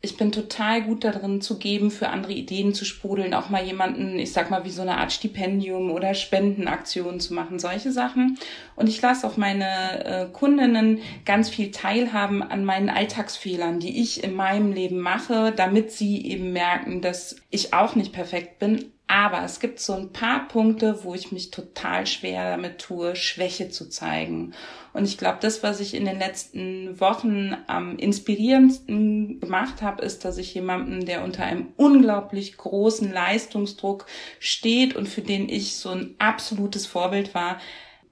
ich 0.02 0.16
bin 0.16 0.30
total 0.30 0.82
gut 0.82 1.04
darin 1.04 1.40
zu 1.40 1.58
geben, 1.58 1.90
für 1.90 2.08
andere 2.08 2.32
Ideen 2.32 2.74
zu 2.74 2.84
sprudeln, 2.84 3.34
auch 3.34 3.48
mal 3.48 3.64
jemanden, 3.64 4.18
ich 4.18 4.32
sag 4.32 4.50
mal, 4.50 4.64
wie 4.64 4.70
so 4.70 4.82
eine 4.82 4.98
Art 4.98 5.12
Stipendium 5.12 5.90
oder 5.90 6.14
Spendenaktionen 6.14 7.18
zu 7.18 7.34
machen, 7.34 7.58
solche 7.58 7.90
Sachen. 7.90 8.38
Und 8.76 8.88
ich 8.88 9.00
lasse 9.02 9.26
auch 9.26 9.36
meine 9.36 10.04
äh, 10.04 10.26
Kundinnen 10.26 11.00
ganz 11.24 11.48
viel 11.48 11.70
teilhaben 11.70 12.42
an 12.42 12.64
meinen 12.64 12.90
Alltagsfehlern, 12.90 13.80
die 13.80 14.00
ich 14.00 14.22
in 14.22 14.34
meinem 14.34 14.72
Leben 14.72 15.00
mache, 15.00 15.52
damit 15.56 15.90
sie 15.90 16.24
eben 16.26 16.52
merken, 16.52 17.00
dass 17.00 17.36
ich 17.50 17.72
auch 17.72 17.96
nicht 17.96 18.12
perfekt 18.12 18.58
bin, 18.58 18.92
Aber 19.08 19.44
es 19.44 19.60
gibt 19.60 19.78
so 19.78 19.92
ein 19.92 20.12
paar 20.12 20.48
Punkte, 20.48 21.04
wo 21.04 21.14
ich 21.14 21.30
mich 21.30 21.52
total 21.52 22.06
schwer 22.06 22.50
damit 22.50 22.78
tue, 22.78 23.14
Schwäche 23.14 23.68
zu 23.68 23.88
zeigen. 23.88 24.52
Und 24.92 25.04
ich 25.04 25.16
glaube, 25.16 25.38
das, 25.40 25.62
was 25.62 25.78
ich 25.78 25.94
in 25.94 26.06
den 26.06 26.18
letzten 26.18 26.98
Wochen 26.98 27.56
am 27.68 27.98
inspirierendsten 27.98 29.40
gemacht 29.40 29.80
habe, 29.80 30.04
ist, 30.04 30.24
dass 30.24 30.38
ich 30.38 30.54
jemanden, 30.54 31.06
der 31.06 31.22
unter 31.22 31.44
einem 31.44 31.68
unglaublich 31.76 32.56
großen 32.56 33.12
Leistungsdruck 33.12 34.06
steht 34.40 34.96
und 34.96 35.08
für 35.08 35.22
den 35.22 35.48
ich 35.48 35.76
so 35.76 35.90
ein 35.90 36.16
absolutes 36.18 36.86
Vorbild 36.86 37.32
war, 37.32 37.60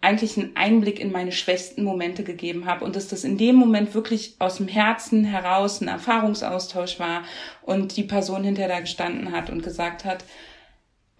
eigentlich 0.00 0.36
einen 0.36 0.54
Einblick 0.54 1.00
in 1.00 1.10
meine 1.10 1.32
schwächsten 1.32 1.82
Momente 1.82 2.22
gegeben 2.22 2.66
habe 2.66 2.84
und 2.84 2.94
dass 2.94 3.08
das 3.08 3.24
in 3.24 3.38
dem 3.38 3.56
Moment 3.56 3.94
wirklich 3.94 4.36
aus 4.38 4.58
dem 4.58 4.68
Herzen 4.68 5.24
heraus 5.24 5.80
ein 5.80 5.88
Erfahrungsaustausch 5.88 7.00
war 7.00 7.24
und 7.62 7.96
die 7.96 8.04
Person 8.04 8.44
hinter 8.44 8.68
da 8.68 8.80
gestanden 8.80 9.32
hat 9.32 9.48
und 9.48 9.62
gesagt 9.62 10.04
hat, 10.04 10.22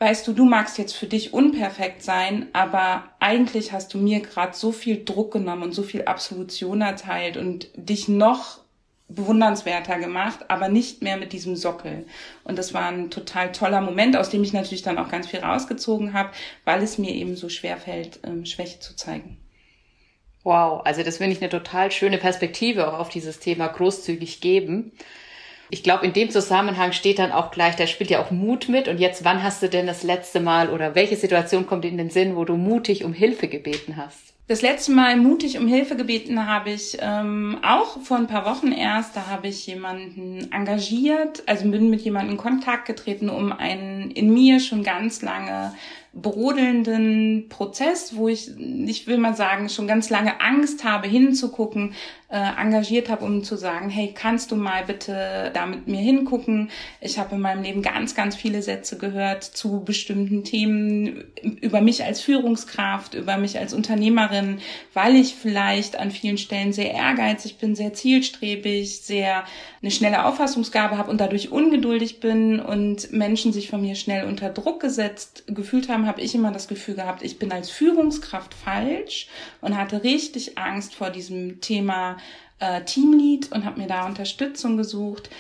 weißt 0.05 0.29
du, 0.29 0.35
du 0.35 0.45
magst 0.45 0.77
jetzt 0.77 0.95
für 0.95 1.07
dich 1.07 1.33
unperfekt 1.33 2.03
sein, 2.03 2.49
aber 2.53 3.05
eigentlich 3.21 3.73
hast 3.73 3.95
du 3.95 3.99
mir 3.99 4.21
gerade 4.21 4.55
so 4.55 4.71
viel 4.71 5.03
Druck 5.03 5.33
genommen 5.33 5.63
und 5.63 5.73
so 5.73 5.83
viel 5.83 6.05
Absolution 6.05 6.83
erteilt 6.83 7.39
und 7.39 7.69
dich 7.75 8.07
noch 8.07 8.61
bewundernswerter 9.09 9.99
gemacht, 9.99 10.41
aber 10.49 10.69
nicht 10.69 11.01
mehr 11.01 11.17
mit 11.17 11.33
diesem 11.33 11.57
Sockel. 11.57 12.05
Und 12.43 12.59
das 12.59 12.75
war 12.75 12.89
ein 12.89 13.09
total 13.09 13.51
toller 13.53 13.81
Moment, 13.81 14.15
aus 14.19 14.29
dem 14.29 14.45
ich 14.45 14.53
natürlich 14.53 14.83
dann 14.83 14.99
auch 14.99 15.09
ganz 15.09 15.27
viel 15.27 15.41
rausgezogen 15.41 16.13
habe, 16.13 16.33
weil 16.67 16.83
es 16.83 16.99
mir 16.99 17.15
eben 17.15 17.35
so 17.35 17.49
schwer 17.49 17.79
fällt, 17.79 18.21
ähm, 18.25 18.45
Schwäche 18.45 18.81
zu 18.81 18.97
zeigen. 18.97 19.39
Wow, 20.43 20.83
also 20.85 21.03
das 21.03 21.17
finde 21.17 21.33
ich 21.33 21.41
eine 21.41 21.49
total 21.49 21.91
schöne 21.91 22.19
Perspektive 22.19 22.89
auch 22.93 22.99
auf 22.99 23.09
dieses 23.09 23.41
Thema 23.41 23.69
großzügig 23.69 24.43
geben 24.43 24.93
ich 25.75 25.83
glaube, 25.83 26.07
in 26.07 26.13
dem 26.13 26.31
Zusammenhang 26.31 26.93
steht 26.93 27.19
dann 27.19 27.33
auch 27.33 27.51
gleich, 27.51 27.75
da 27.75 27.89
spielt 27.89 28.09
ja 28.09 28.23
auch 28.23 28.31
Mut 28.31 28.69
mit. 28.69 28.87
Und 28.87 29.01
jetzt, 29.01 29.25
wann 29.25 29.43
hast 29.43 29.61
du 29.61 29.69
denn 29.69 29.89
das 29.89 30.05
letzte 30.05 30.39
Mal 30.39 30.71
oder 30.71 30.95
welche 30.95 31.17
Situation 31.17 31.67
kommt 31.67 31.85
in 31.85 31.99
den 31.99 32.11
Sinn, 32.11 32.37
wo 32.37 32.45
du 32.45 32.55
mutig 32.55 33.03
um 33.03 33.13
Hilfe 33.13 33.49
gebeten 33.49 33.97
hast? 33.97 34.35
Das 34.47 34.63
letzte 34.63 34.93
Mal 34.93 35.17
mutig 35.17 35.59
um 35.59 35.67
Hilfe 35.67 35.97
gebeten 35.97 36.47
habe 36.47 36.71
ich 36.71 36.99
ähm, 37.01 37.59
auch 37.65 38.01
vor 38.03 38.19
ein 38.19 38.29
paar 38.29 38.45
Wochen 38.45 38.71
erst. 38.71 39.17
Da 39.17 39.27
habe 39.27 39.49
ich 39.49 39.67
jemanden 39.67 40.47
engagiert, 40.53 41.43
also 41.47 41.69
bin 41.69 41.91
mit 41.91 42.03
jemandem 42.03 42.35
in 42.35 42.41
Kontakt 42.41 42.87
getreten, 42.87 43.29
um 43.29 43.51
einen 43.51 44.13
in 44.13 44.33
mir 44.33 44.61
schon 44.61 44.85
ganz 44.85 45.23
lange 45.23 45.75
brodelnden 46.15 47.49
Prozess, 47.49 48.17
wo 48.17 48.29
ich, 48.29 48.57
ich 48.59 49.07
will 49.07 49.19
mal 49.19 49.35
sagen, 49.35 49.69
schon 49.69 49.89
ganz 49.89 50.11
lange 50.11 50.41
Angst 50.41 50.85
habe, 50.85 51.09
hinzugucken, 51.09 51.95
äh, 52.35 52.61
engagiert 52.61 53.09
habe, 53.09 53.25
um 53.25 53.45
zu 53.45 53.57
sagen, 53.57 53.91
hey, 53.91 54.13
kannst 54.13 54.51
du 54.51 54.57
mal 54.57 54.85
bitte 54.85 55.51
da 55.55 55.67
mit 55.67 55.87
mir 55.87 56.01
hingucken? 56.01 56.71
Ich 57.01 57.19
habe 57.19 57.35
in 57.37 57.41
meinem 57.41 57.63
Leben 57.63 57.83
ganz, 57.83 58.15
ganz 58.15 58.35
viele 58.35 58.63
Sätze 58.63 58.99
gehört 58.99 59.45
zu 59.45 59.85
bestimmten 59.85 60.43
Themen 60.43 61.25
über 61.61 61.81
mich 61.81 62.03
als 62.03 62.21
Führungskraft, 62.21 63.15
über 63.15 63.37
mich 63.37 63.59
als 63.59 63.73
Unternehmerin, 63.73 64.59
weil 64.95 65.17
ich 65.17 65.35
vielleicht 65.35 65.97
an 65.97 66.11
vielen 66.11 66.39
Stellen 66.39 66.73
sehr 66.73 66.93
ehrgeizig 66.93 67.59
bin, 67.59 67.77
sehr 67.77 67.93
zielstrebig, 67.93 69.03
sehr 69.03 69.45
eine 69.83 69.91
schnelle 69.91 70.25
Auffassungsgabe 70.25 70.97
habe 70.97 71.11
und 71.11 71.21
dadurch 71.21 71.53
ungeduldig 71.53 72.19
bin 72.19 72.59
und 72.59 73.13
Menschen 73.13 73.53
sich 73.53 73.69
von 73.69 73.83
mir 73.83 73.95
schnell 73.95 74.27
unter 74.27 74.49
Druck 74.49 74.81
gesetzt 74.81 75.45
gefühlt 75.47 75.89
haben, 75.89 76.04
habe 76.07 76.21
ich 76.21 76.35
immer 76.35 76.53
das 76.53 76.69
Gefühl 76.69 76.95
gehabt, 76.95 77.23
ich 77.23 77.39
bin 77.39 77.53
als 77.53 77.71
Führungskraft 77.71 78.55
falsch 78.55 79.29
und 79.61 79.77
hatte 79.77 80.03
richtig 80.03 80.59
Angst 80.59 80.95
vor 80.95 81.11
diesem 81.11 81.61
Thema 81.61 82.17
äh, 82.59 82.83
Teamlead 82.85 83.53
und 83.53 83.65
habe 83.65 83.81
mir 83.81 83.87
da 83.87 84.07
Unterstützung 84.07 84.77
gesucht. 84.77 85.31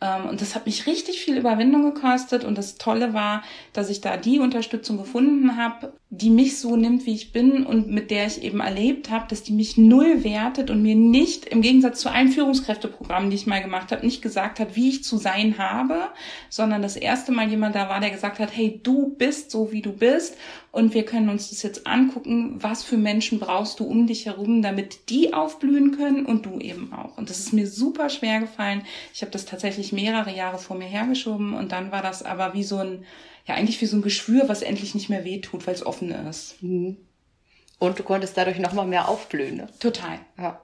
Ähm, 0.00 0.28
und 0.28 0.40
das 0.40 0.54
hat 0.54 0.66
mich 0.66 0.86
richtig 0.86 1.20
viel 1.20 1.36
Überwindung 1.36 1.94
gekostet. 1.94 2.44
Und 2.44 2.58
das 2.58 2.76
Tolle 2.76 3.14
war, 3.14 3.42
dass 3.72 3.90
ich 3.90 4.00
da 4.00 4.16
die 4.16 4.38
Unterstützung 4.38 4.98
gefunden 4.98 5.56
habe, 5.56 5.94
die 6.16 6.30
mich 6.30 6.58
so 6.58 6.76
nimmt, 6.76 7.06
wie 7.06 7.14
ich 7.14 7.32
bin 7.32 7.66
und 7.66 7.88
mit 7.90 8.10
der 8.10 8.26
ich 8.26 8.42
eben 8.42 8.60
erlebt 8.60 9.10
habe, 9.10 9.26
dass 9.28 9.42
die 9.42 9.52
mich 9.52 9.76
null 9.76 10.22
wertet 10.22 10.70
und 10.70 10.82
mir 10.82 10.94
nicht, 10.94 11.46
im 11.46 11.60
Gegensatz 11.60 12.00
zu 12.00 12.10
allen 12.10 12.28
Führungskräfteprogrammen, 12.28 13.30
die 13.30 13.36
ich 13.36 13.46
mal 13.46 13.62
gemacht 13.62 13.90
habe, 13.90 14.04
nicht 14.04 14.22
gesagt 14.22 14.60
hat, 14.60 14.76
wie 14.76 14.90
ich 14.90 15.04
zu 15.04 15.16
sein 15.16 15.58
habe, 15.58 16.08
sondern 16.48 16.82
das 16.82 16.96
erste 16.96 17.32
Mal 17.32 17.48
jemand 17.48 17.74
da 17.74 17.88
war, 17.88 18.00
der 18.00 18.10
gesagt 18.10 18.38
hat, 18.38 18.56
hey, 18.56 18.80
du 18.82 19.14
bist 19.16 19.50
so, 19.50 19.72
wie 19.72 19.82
du 19.82 19.92
bist 19.92 20.36
und 20.70 20.94
wir 20.94 21.04
können 21.04 21.28
uns 21.28 21.50
das 21.50 21.62
jetzt 21.62 21.86
angucken, 21.86 22.56
was 22.58 22.82
für 22.82 22.96
Menschen 22.96 23.38
brauchst 23.38 23.80
du 23.80 23.84
um 23.84 24.06
dich 24.06 24.26
herum, 24.26 24.62
damit 24.62 25.08
die 25.08 25.34
aufblühen 25.34 25.96
können 25.96 26.26
und 26.26 26.46
du 26.46 26.58
eben 26.58 26.92
auch. 26.92 27.16
Und 27.16 27.30
das 27.30 27.38
ist 27.38 27.52
mir 27.52 27.66
super 27.66 28.08
schwer 28.08 28.40
gefallen. 28.40 28.82
Ich 29.12 29.22
habe 29.22 29.32
das 29.32 29.44
tatsächlich 29.44 29.92
mehrere 29.92 30.34
Jahre 30.34 30.58
vor 30.58 30.76
mir 30.76 30.88
hergeschoben 30.88 31.54
und 31.54 31.72
dann 31.72 31.92
war 31.92 32.02
das 32.02 32.22
aber 32.22 32.54
wie 32.54 32.64
so 32.64 32.78
ein 32.78 33.04
ja 33.46 33.54
eigentlich 33.54 33.80
wie 33.80 33.86
so 33.86 33.96
ein 33.96 34.02
Geschwür, 34.02 34.48
was 34.48 34.62
endlich 34.62 34.94
nicht 34.94 35.08
mehr 35.08 35.24
wehtut, 35.24 35.66
weil 35.66 35.74
es 35.74 35.84
offen 35.84 36.10
ist. 36.10 36.62
Mhm. 36.62 36.96
Und 37.78 37.98
du 37.98 38.02
konntest 38.02 38.36
dadurch 38.36 38.58
nochmal 38.58 38.86
mehr 38.86 39.08
aufblühen. 39.08 39.56
Ne? 39.56 39.68
Total. 39.78 40.18
Ja. 40.38 40.60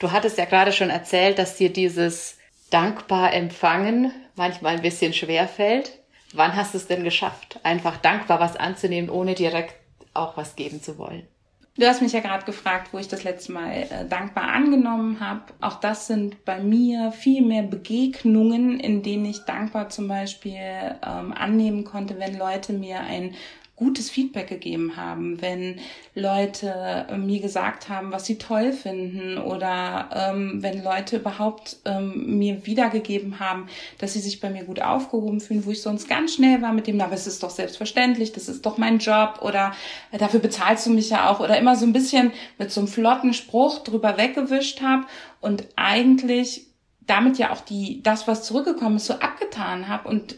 Du 0.00 0.10
hattest 0.10 0.38
ja 0.38 0.44
gerade 0.44 0.72
schon 0.72 0.90
erzählt, 0.90 1.38
dass 1.38 1.56
dir 1.56 1.72
dieses 1.72 2.38
dankbar 2.70 3.32
empfangen 3.32 4.12
manchmal 4.34 4.76
ein 4.76 4.82
bisschen 4.82 5.12
schwer 5.12 5.46
fällt. 5.46 6.00
Wann 6.32 6.56
hast 6.56 6.74
du 6.74 6.78
es 6.78 6.88
denn 6.88 7.04
geschafft, 7.04 7.60
einfach 7.62 7.96
dankbar 7.98 8.40
was 8.40 8.56
anzunehmen, 8.56 9.08
ohne 9.08 9.34
direkt 9.34 9.76
auch 10.14 10.36
was 10.36 10.56
geben 10.56 10.82
zu 10.82 10.98
wollen? 10.98 11.28
Du 11.76 11.84
hast 11.86 12.02
mich 12.02 12.12
ja 12.12 12.20
gerade 12.20 12.44
gefragt, 12.44 12.92
wo 12.92 12.98
ich 12.98 13.08
das 13.08 13.24
letzte 13.24 13.50
Mal 13.50 13.72
äh, 13.72 14.06
dankbar 14.08 14.44
angenommen 14.44 15.18
habe. 15.18 15.42
Auch 15.60 15.80
das 15.80 16.06
sind 16.06 16.44
bei 16.44 16.60
mir 16.62 17.10
viel 17.10 17.42
mehr 17.42 17.64
Begegnungen, 17.64 18.78
in 18.78 19.02
denen 19.02 19.24
ich 19.24 19.40
dankbar 19.40 19.88
zum 19.88 20.06
Beispiel 20.06 20.52
ähm, 20.54 21.32
annehmen 21.32 21.82
konnte, 21.82 22.20
wenn 22.20 22.38
Leute 22.38 22.74
mir 22.74 23.00
ein 23.00 23.34
gutes 23.76 24.08
Feedback 24.08 24.48
gegeben 24.48 24.96
haben, 24.96 25.42
wenn 25.42 25.80
Leute 26.14 27.06
äh, 27.08 27.18
mir 27.18 27.40
gesagt 27.40 27.88
haben, 27.88 28.12
was 28.12 28.24
sie 28.24 28.38
toll 28.38 28.72
finden 28.72 29.36
oder 29.36 30.08
ähm, 30.14 30.62
wenn 30.62 30.84
Leute 30.84 31.16
überhaupt 31.16 31.78
ähm, 31.84 32.38
mir 32.38 32.66
wiedergegeben 32.66 33.40
haben, 33.40 33.66
dass 33.98 34.12
sie 34.12 34.20
sich 34.20 34.40
bei 34.40 34.48
mir 34.48 34.62
gut 34.62 34.80
aufgehoben 34.80 35.40
fühlen, 35.40 35.66
wo 35.66 35.72
ich 35.72 35.82
sonst 35.82 36.08
ganz 36.08 36.34
schnell 36.34 36.62
war 36.62 36.72
mit 36.72 36.86
dem, 36.86 37.00
aber 37.00 37.14
es 37.14 37.26
ist 37.26 37.42
doch 37.42 37.50
selbstverständlich, 37.50 38.32
das 38.32 38.48
ist 38.48 38.64
doch 38.64 38.78
mein 38.78 38.98
Job 38.98 39.40
oder 39.42 39.72
äh, 40.12 40.18
dafür 40.18 40.38
bezahlst 40.38 40.86
du 40.86 40.90
mich 40.90 41.10
ja 41.10 41.28
auch 41.28 41.40
oder 41.40 41.58
immer 41.58 41.74
so 41.74 41.84
ein 41.84 41.92
bisschen 41.92 42.30
mit 42.58 42.70
so 42.70 42.80
einem 42.80 42.88
flotten 42.88 43.34
Spruch 43.34 43.80
drüber 43.80 44.16
weggewischt 44.16 44.82
habe 44.82 45.06
und 45.40 45.66
eigentlich 45.74 46.66
damit 47.06 47.38
ja 47.38 47.52
auch 47.52 47.60
die 47.60 48.02
das, 48.02 48.26
was 48.26 48.44
zurückgekommen 48.44 48.96
ist, 48.96 49.06
so 49.06 49.14
abgetan 49.14 49.88
habe 49.88 50.08
und 50.08 50.36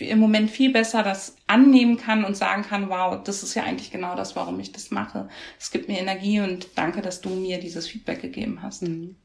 im 0.00 0.18
Moment 0.18 0.50
viel 0.50 0.72
besser 0.72 1.02
das 1.02 1.36
annehmen 1.46 1.96
kann 1.96 2.24
und 2.24 2.36
sagen 2.36 2.62
kann, 2.62 2.88
wow, 2.88 3.22
das 3.22 3.42
ist 3.42 3.54
ja 3.54 3.64
eigentlich 3.64 3.90
genau 3.90 4.16
das, 4.16 4.36
warum 4.36 4.58
ich 4.60 4.72
das 4.72 4.90
mache. 4.90 5.28
Es 5.58 5.70
gibt 5.70 5.88
mir 5.88 5.98
Energie 5.98 6.40
und 6.40 6.68
danke, 6.76 7.02
dass 7.02 7.20
du 7.20 7.30
mir 7.30 7.58
dieses 7.58 7.86
Feedback 7.86 8.22
gegeben 8.22 8.60
hast. 8.62 8.82
Mhm. 8.82 9.16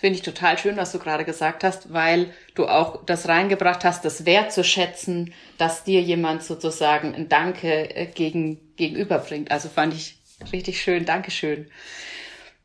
Finde 0.00 0.16
ich 0.16 0.22
total 0.22 0.56
schön, 0.56 0.78
was 0.78 0.92
du 0.92 0.98
gerade 0.98 1.26
gesagt 1.26 1.62
hast, 1.62 1.92
weil 1.92 2.32
du 2.54 2.66
auch 2.66 3.04
das 3.04 3.28
reingebracht 3.28 3.84
hast, 3.84 4.02
das 4.02 4.24
wertzuschätzen, 4.24 5.34
dass 5.58 5.84
dir 5.84 6.00
jemand 6.00 6.42
sozusagen 6.42 7.14
ein 7.14 7.28
Danke 7.28 7.94
äh, 7.94 8.06
gegen, 8.06 8.74
gegenüberbringt. 8.76 9.50
Also 9.50 9.68
fand 9.68 9.92
ich 9.92 10.16
richtig 10.54 10.80
schön. 10.80 11.04
Dankeschön. 11.04 11.66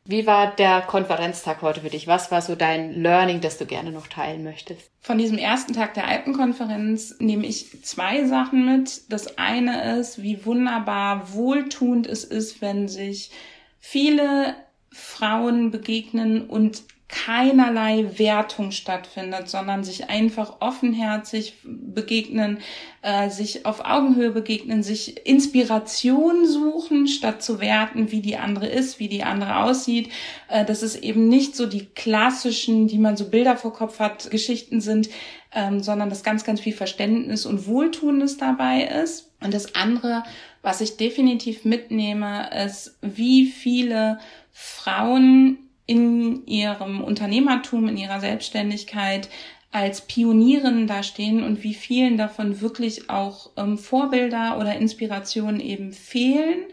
Wie 0.08 0.24
war 0.24 0.54
der 0.54 0.82
Konferenztag 0.82 1.62
heute 1.62 1.80
für 1.80 1.90
dich? 1.90 2.06
Was 2.06 2.30
war 2.30 2.40
so 2.40 2.54
dein 2.54 3.02
Learning, 3.02 3.40
das 3.40 3.58
du 3.58 3.66
gerne 3.66 3.90
noch 3.90 4.06
teilen 4.06 4.44
möchtest? 4.44 4.88
Von 5.00 5.18
diesem 5.18 5.36
ersten 5.36 5.72
Tag 5.72 5.94
der 5.94 6.06
Alpenkonferenz 6.06 7.16
nehme 7.18 7.44
ich 7.44 7.82
zwei 7.82 8.24
Sachen 8.24 8.64
mit. 8.66 9.10
Das 9.10 9.36
eine 9.36 9.98
ist, 9.98 10.22
wie 10.22 10.46
wunderbar 10.46 11.32
wohltuend 11.32 12.06
es 12.06 12.22
ist, 12.22 12.60
wenn 12.60 12.86
sich 12.86 13.32
viele 13.80 14.54
Frauen 14.92 15.72
begegnen 15.72 16.48
und 16.48 16.84
keinerlei 17.24 18.18
Wertung 18.18 18.72
stattfindet, 18.72 19.48
sondern 19.48 19.84
sich 19.84 20.10
einfach 20.10 20.56
offenherzig 20.60 21.54
begegnen, 21.64 22.58
äh, 23.00 23.30
sich 23.30 23.64
auf 23.64 23.84
Augenhöhe 23.84 24.30
begegnen, 24.30 24.82
sich 24.82 25.26
Inspiration 25.26 26.46
suchen, 26.46 27.06
statt 27.06 27.42
zu 27.42 27.58
werten, 27.58 28.12
wie 28.12 28.20
die 28.20 28.36
andere 28.36 28.66
ist, 28.66 28.98
wie 28.98 29.08
die 29.08 29.22
andere 29.22 29.56
aussieht. 29.64 30.10
Äh, 30.48 30.66
dass 30.66 30.82
es 30.82 30.94
eben 30.94 31.28
nicht 31.28 31.56
so 31.56 31.66
die 31.66 31.86
klassischen, 31.86 32.86
die 32.86 32.98
man 32.98 33.16
so 33.16 33.30
Bilder 33.30 33.56
vor 33.56 33.72
Kopf 33.72 33.98
hat, 33.98 34.30
Geschichten 34.30 34.82
sind, 34.82 35.08
ähm, 35.54 35.80
sondern 35.80 36.10
dass 36.10 36.22
ganz, 36.22 36.44
ganz 36.44 36.60
viel 36.60 36.74
Verständnis 36.74 37.46
und 37.46 37.66
Wohltuendes 37.66 38.36
dabei 38.36 38.82
ist. 38.82 39.32
Und 39.40 39.54
das 39.54 39.74
andere, 39.74 40.22
was 40.60 40.82
ich 40.82 40.98
definitiv 40.98 41.64
mitnehme, 41.64 42.50
ist, 42.64 42.98
wie 43.00 43.46
viele 43.46 44.18
Frauen 44.52 45.65
in 45.86 46.46
ihrem 46.46 47.02
Unternehmertum, 47.02 47.88
in 47.88 47.96
ihrer 47.96 48.20
Selbstständigkeit 48.20 49.28
als 49.72 50.00
Pionierinnen 50.00 50.86
dastehen 50.86 51.42
und 51.42 51.62
wie 51.62 51.74
vielen 51.74 52.16
davon 52.16 52.60
wirklich 52.60 53.10
auch 53.10 53.50
ähm, 53.56 53.78
Vorbilder 53.78 54.58
oder 54.58 54.76
Inspirationen 54.76 55.60
eben 55.60 55.92
fehlen, 55.92 56.64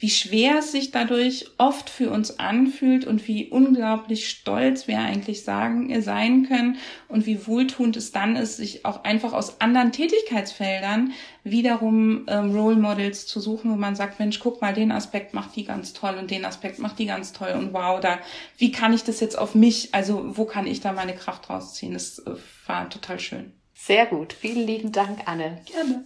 wie 0.00 0.08
schwer 0.08 0.60
es 0.60 0.72
sich 0.72 0.90
dadurch 0.90 1.50
oft 1.58 1.90
für 1.90 2.10
uns 2.10 2.38
anfühlt 2.38 3.06
und 3.06 3.28
wie 3.28 3.48
unglaublich 3.48 4.30
stolz 4.30 4.88
wir 4.88 4.98
eigentlich 4.98 5.44
sagen, 5.44 5.90
äh, 5.90 6.00
sein 6.00 6.48
können 6.48 6.78
und 7.08 7.26
wie 7.26 7.46
wohltuend 7.46 7.98
es 7.98 8.10
dann 8.10 8.34
ist, 8.34 8.56
sich 8.56 8.86
auch 8.86 9.04
einfach 9.04 9.34
aus 9.34 9.60
anderen 9.60 9.92
Tätigkeitsfeldern 9.92 11.12
wiederum 11.44 12.24
ähm, 12.28 12.56
Role 12.56 12.76
Models 12.76 13.26
zu 13.26 13.40
suchen, 13.40 13.70
wo 13.70 13.76
man 13.76 13.94
sagt, 13.94 14.18
Mensch, 14.18 14.40
guck 14.40 14.62
mal, 14.62 14.72
den 14.72 14.90
Aspekt 14.90 15.34
macht 15.34 15.54
die 15.54 15.64
ganz 15.64 15.92
toll 15.92 16.16
und 16.18 16.30
den 16.30 16.46
Aspekt 16.46 16.78
macht 16.78 16.98
die 16.98 17.06
ganz 17.06 17.34
toll 17.34 17.54
und 17.56 17.74
wow, 17.74 18.00
da, 18.00 18.18
wie 18.56 18.72
kann 18.72 18.94
ich 18.94 19.04
das 19.04 19.20
jetzt 19.20 19.38
auf 19.38 19.54
mich, 19.54 19.94
also 19.94 20.36
wo 20.36 20.46
kann 20.46 20.66
ich 20.66 20.80
da 20.80 20.92
meine 20.92 21.14
Kraft 21.14 21.50
rausziehen? 21.50 21.92
Das 21.92 22.20
äh, 22.20 22.36
war 22.66 22.88
total 22.88 23.20
schön. 23.20 23.52
Sehr 23.74 24.06
gut. 24.06 24.32
Vielen 24.32 24.66
lieben 24.66 24.92
Dank, 24.92 25.20
Anne. 25.26 25.60
Gerne. 25.66 26.04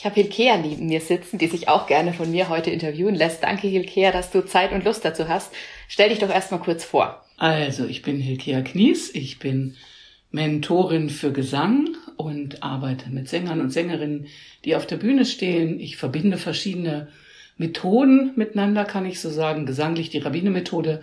Ich 0.00 0.06
habe 0.06 0.14
Hilkea 0.14 0.56
neben 0.56 0.86
mir 0.86 1.02
sitzen, 1.02 1.36
die 1.36 1.46
sich 1.46 1.68
auch 1.68 1.86
gerne 1.86 2.14
von 2.14 2.30
mir 2.30 2.48
heute 2.48 2.70
interviewen 2.70 3.14
lässt. 3.14 3.42
Danke, 3.42 3.68
Hilkea, 3.68 4.12
dass 4.12 4.30
du 4.30 4.40
Zeit 4.40 4.72
und 4.72 4.82
Lust 4.82 5.04
dazu 5.04 5.28
hast. 5.28 5.52
Stell 5.88 6.08
dich 6.08 6.20
doch 6.20 6.30
erstmal 6.30 6.60
kurz 6.60 6.86
vor. 6.86 7.22
Also, 7.36 7.84
ich 7.84 8.00
bin 8.00 8.18
Hilkea 8.18 8.62
Knies. 8.62 9.14
Ich 9.14 9.40
bin 9.40 9.76
Mentorin 10.30 11.10
für 11.10 11.32
Gesang 11.32 11.90
und 12.16 12.62
arbeite 12.62 13.10
mit 13.10 13.28
Sängern 13.28 13.60
und 13.60 13.74
Sängerinnen, 13.74 14.28
die 14.64 14.74
auf 14.74 14.86
der 14.86 14.96
Bühne 14.96 15.26
stehen. 15.26 15.78
Ich 15.78 15.98
verbinde 15.98 16.38
verschiedene 16.38 17.08
Methoden 17.58 18.32
miteinander, 18.36 18.86
kann 18.86 19.04
ich 19.04 19.20
so 19.20 19.28
sagen. 19.28 19.66
Gesanglich 19.66 20.08
die 20.08 20.20
Rabbine-Methode 20.20 21.02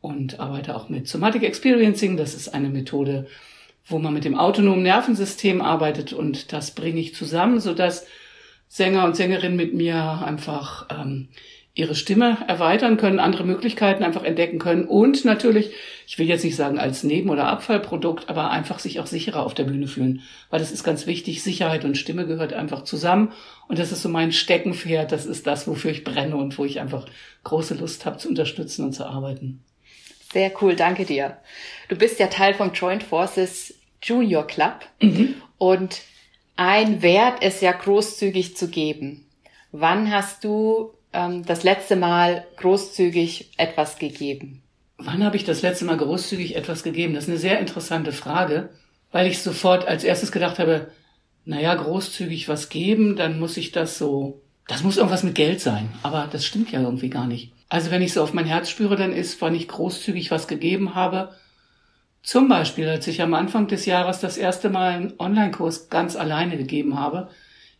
und 0.00 0.40
arbeite 0.40 0.74
auch 0.74 0.88
mit 0.88 1.06
Somatic 1.06 1.44
Experiencing. 1.44 2.16
Das 2.16 2.34
ist 2.34 2.48
eine 2.48 2.70
Methode, 2.70 3.28
wo 3.86 4.00
man 4.00 4.12
mit 4.12 4.24
dem 4.24 4.36
autonomen 4.36 4.82
Nervensystem 4.82 5.62
arbeitet 5.62 6.12
und 6.12 6.52
das 6.52 6.72
bringe 6.72 6.98
ich 6.98 7.14
zusammen, 7.14 7.60
sodass 7.60 8.04
Sänger 8.72 9.04
und 9.04 9.14
Sängerinnen 9.14 9.54
mit 9.54 9.74
mir 9.74 10.22
einfach 10.24 10.86
ähm, 10.88 11.28
ihre 11.74 11.94
Stimme 11.94 12.38
erweitern 12.48 12.96
können, 12.96 13.18
andere 13.18 13.44
Möglichkeiten 13.44 14.02
einfach 14.02 14.24
entdecken 14.24 14.58
können 14.58 14.86
und 14.86 15.26
natürlich, 15.26 15.72
ich 16.06 16.18
will 16.18 16.26
jetzt 16.26 16.42
nicht 16.42 16.56
sagen 16.56 16.78
als 16.78 17.04
Neben- 17.04 17.28
oder 17.28 17.48
Abfallprodukt, 17.48 18.30
aber 18.30 18.50
einfach 18.50 18.78
sich 18.78 18.98
auch 18.98 19.06
sicherer 19.06 19.42
auf 19.44 19.52
der 19.52 19.64
Bühne 19.64 19.88
fühlen, 19.88 20.22
weil 20.48 20.58
das 20.58 20.72
ist 20.72 20.84
ganz 20.84 21.06
wichtig. 21.06 21.42
Sicherheit 21.42 21.84
und 21.84 21.98
Stimme 21.98 22.26
gehört 22.26 22.54
einfach 22.54 22.84
zusammen 22.84 23.32
und 23.68 23.78
das 23.78 23.92
ist 23.92 24.00
so 24.00 24.08
mein 24.08 24.32
Steckenpferd. 24.32 25.12
Das 25.12 25.26
ist 25.26 25.46
das, 25.46 25.68
wofür 25.68 25.90
ich 25.90 26.02
brenne 26.02 26.36
und 26.36 26.56
wo 26.56 26.64
ich 26.64 26.80
einfach 26.80 27.04
große 27.44 27.74
Lust 27.74 28.06
habe 28.06 28.16
zu 28.16 28.30
unterstützen 28.30 28.86
und 28.86 28.94
zu 28.94 29.04
arbeiten. 29.04 29.62
Sehr 30.32 30.50
cool, 30.62 30.76
danke 30.76 31.04
dir. 31.04 31.36
Du 31.90 31.96
bist 31.96 32.18
ja 32.18 32.28
Teil 32.28 32.54
vom 32.54 32.72
Joint 32.72 33.02
Forces 33.02 33.74
Junior 34.02 34.46
Club 34.46 34.86
mhm. 35.02 35.34
und 35.58 36.00
ein 36.56 37.02
Wert 37.02 37.42
ist 37.42 37.62
ja 37.62 37.72
großzügig 37.72 38.56
zu 38.56 38.68
geben. 38.68 39.26
Wann 39.72 40.12
hast 40.12 40.44
du 40.44 40.92
ähm, 41.12 41.44
das 41.44 41.62
letzte 41.62 41.96
Mal 41.96 42.46
großzügig 42.56 43.50
etwas 43.56 43.98
gegeben? 43.98 44.62
Wann 44.98 45.24
habe 45.24 45.36
ich 45.36 45.44
das 45.44 45.62
letzte 45.62 45.84
Mal 45.84 45.96
großzügig 45.96 46.54
etwas 46.56 46.82
gegeben? 46.82 47.14
Das 47.14 47.24
ist 47.24 47.30
eine 47.30 47.38
sehr 47.38 47.58
interessante 47.58 48.12
Frage, 48.12 48.70
weil 49.10 49.26
ich 49.26 49.42
sofort 49.42 49.86
als 49.86 50.04
erstes 50.04 50.30
gedacht 50.30 50.58
habe, 50.58 50.92
naja, 51.44 51.74
großzügig 51.74 52.48
was 52.48 52.68
geben, 52.68 53.16
dann 53.16 53.40
muss 53.40 53.56
ich 53.56 53.72
das 53.72 53.98
so, 53.98 54.40
das 54.68 54.84
muss 54.84 54.96
irgendwas 54.96 55.24
mit 55.24 55.34
Geld 55.34 55.60
sein. 55.60 55.92
Aber 56.02 56.28
das 56.30 56.44
stimmt 56.44 56.70
ja 56.70 56.80
irgendwie 56.80 57.10
gar 57.10 57.26
nicht. 57.26 57.52
Also 57.68 57.90
wenn 57.90 58.02
ich 58.02 58.12
so 58.12 58.22
auf 58.22 58.34
mein 58.34 58.44
Herz 58.44 58.68
spüre, 58.70 58.96
dann 58.96 59.12
ist, 59.12 59.40
wann 59.40 59.54
ich 59.54 59.66
großzügig 59.66 60.30
was 60.30 60.46
gegeben 60.46 60.94
habe, 60.94 61.34
zum 62.22 62.48
Beispiel, 62.48 62.88
als 62.88 63.06
ich 63.06 63.20
am 63.20 63.34
Anfang 63.34 63.66
des 63.66 63.84
Jahres 63.86 64.20
das 64.20 64.36
erste 64.36 64.70
Mal 64.70 64.92
einen 64.92 65.14
Online-Kurs 65.18 65.88
ganz 65.88 66.16
alleine 66.16 66.56
gegeben 66.56 66.98
habe, 66.98 67.28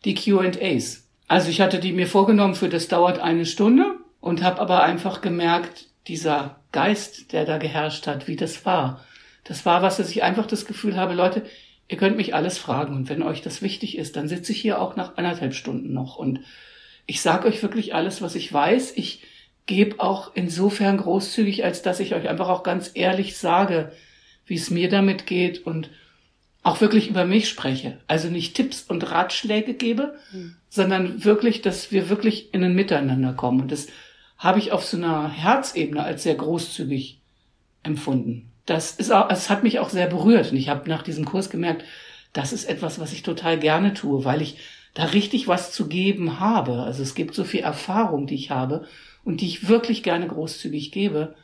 die 0.03 0.15
QAs. 0.15 1.07
Also 1.27 1.49
ich 1.49 1.61
hatte 1.61 1.79
die 1.79 1.93
mir 1.93 2.07
vorgenommen 2.07 2.55
für 2.55 2.69
das 2.69 2.89
dauert 2.89 3.19
eine 3.19 3.45
Stunde 3.45 3.95
und 4.19 4.43
habe 4.43 4.59
aber 4.59 4.83
einfach 4.83 5.21
gemerkt, 5.21 5.87
dieser 6.07 6.57
Geist, 6.73 7.31
der 7.31 7.45
da 7.45 7.57
geherrscht 7.57 8.07
hat, 8.07 8.27
wie 8.27 8.35
das 8.35 8.65
war. 8.65 9.05
Das 9.45 9.65
war 9.65 9.81
was, 9.81 9.99
ich 9.99 10.23
einfach 10.23 10.45
das 10.45 10.65
Gefühl 10.65 10.97
habe, 10.97 11.13
Leute, 11.13 11.43
ihr 11.87 11.97
könnt 11.97 12.17
mich 12.17 12.35
alles 12.35 12.57
fragen 12.57 12.95
und 12.95 13.09
wenn 13.09 13.23
euch 13.23 13.41
das 13.41 13.61
wichtig 13.61 13.97
ist, 13.97 14.15
dann 14.15 14.27
sitze 14.27 14.51
ich 14.51 14.61
hier 14.61 14.81
auch 14.81 14.95
nach 14.95 15.17
anderthalb 15.17 15.53
Stunden 15.53 15.93
noch 15.93 16.17
und 16.17 16.39
ich 17.05 17.21
sage 17.21 17.47
euch 17.47 17.61
wirklich 17.61 17.95
alles, 17.95 18.21
was 18.21 18.35
ich 18.35 18.51
weiß. 18.51 18.93
Ich 18.95 19.23
gebe 19.65 19.99
auch 19.99 20.31
insofern 20.33 20.97
großzügig, 20.97 21.63
als 21.63 21.81
dass 21.81 21.99
ich 21.99 22.15
euch 22.15 22.29
einfach 22.29 22.49
auch 22.49 22.63
ganz 22.63 22.91
ehrlich 22.93 23.37
sage, 23.37 23.91
wie 24.45 24.55
es 24.55 24.69
mir 24.69 24.89
damit 24.89 25.25
geht 25.25 25.65
und 25.65 25.89
auch 26.63 26.79
wirklich 26.79 27.09
über 27.09 27.25
mich 27.25 27.49
spreche. 27.49 27.97
Also 28.07 28.29
nicht 28.29 28.55
Tipps 28.55 28.83
und 28.83 29.11
Ratschläge 29.11 29.73
gebe, 29.73 30.15
mhm. 30.31 30.55
sondern 30.69 31.25
wirklich, 31.25 31.61
dass 31.61 31.91
wir 31.91 32.09
wirklich 32.09 32.53
in 32.53 32.63
ein 32.63 32.75
Miteinander 32.75 33.33
kommen. 33.33 33.61
Und 33.61 33.71
das 33.71 33.87
habe 34.37 34.59
ich 34.59 34.71
auf 34.71 34.85
so 34.85 34.97
einer 34.97 35.29
Herzebene 35.29 36.03
als 36.03 36.23
sehr 36.23 36.35
großzügig 36.35 37.19
empfunden. 37.83 38.49
Das 38.65 38.91
ist 38.91 39.11
auch, 39.11 39.29
es 39.29 39.49
hat 39.49 39.63
mich 39.63 39.79
auch 39.79 39.89
sehr 39.89 40.07
berührt. 40.07 40.51
Und 40.51 40.57
ich 40.57 40.69
habe 40.69 40.89
nach 40.89 41.03
diesem 41.03 41.25
Kurs 41.25 41.49
gemerkt, 41.49 41.83
das 42.31 42.53
ist 42.53 42.65
etwas, 42.65 42.99
was 42.99 43.13
ich 43.13 43.23
total 43.23 43.59
gerne 43.59 43.93
tue, 43.93 44.23
weil 44.25 44.41
ich 44.41 44.57
da 44.93 45.05
richtig 45.05 45.47
was 45.47 45.71
zu 45.71 45.87
geben 45.87 46.39
habe. 46.39 46.83
Also 46.83 47.03
es 47.03 47.13
gibt 47.13 47.35
so 47.35 47.43
viel 47.43 47.61
Erfahrung, 47.61 48.25
die 48.25 48.35
ich 48.35 48.51
habe 48.51 48.85
und 49.23 49.41
die 49.41 49.47
ich 49.47 49.67
wirklich 49.67 50.01
gerne 50.01 50.27
großzügig 50.27 50.91
gebe, 50.91 51.35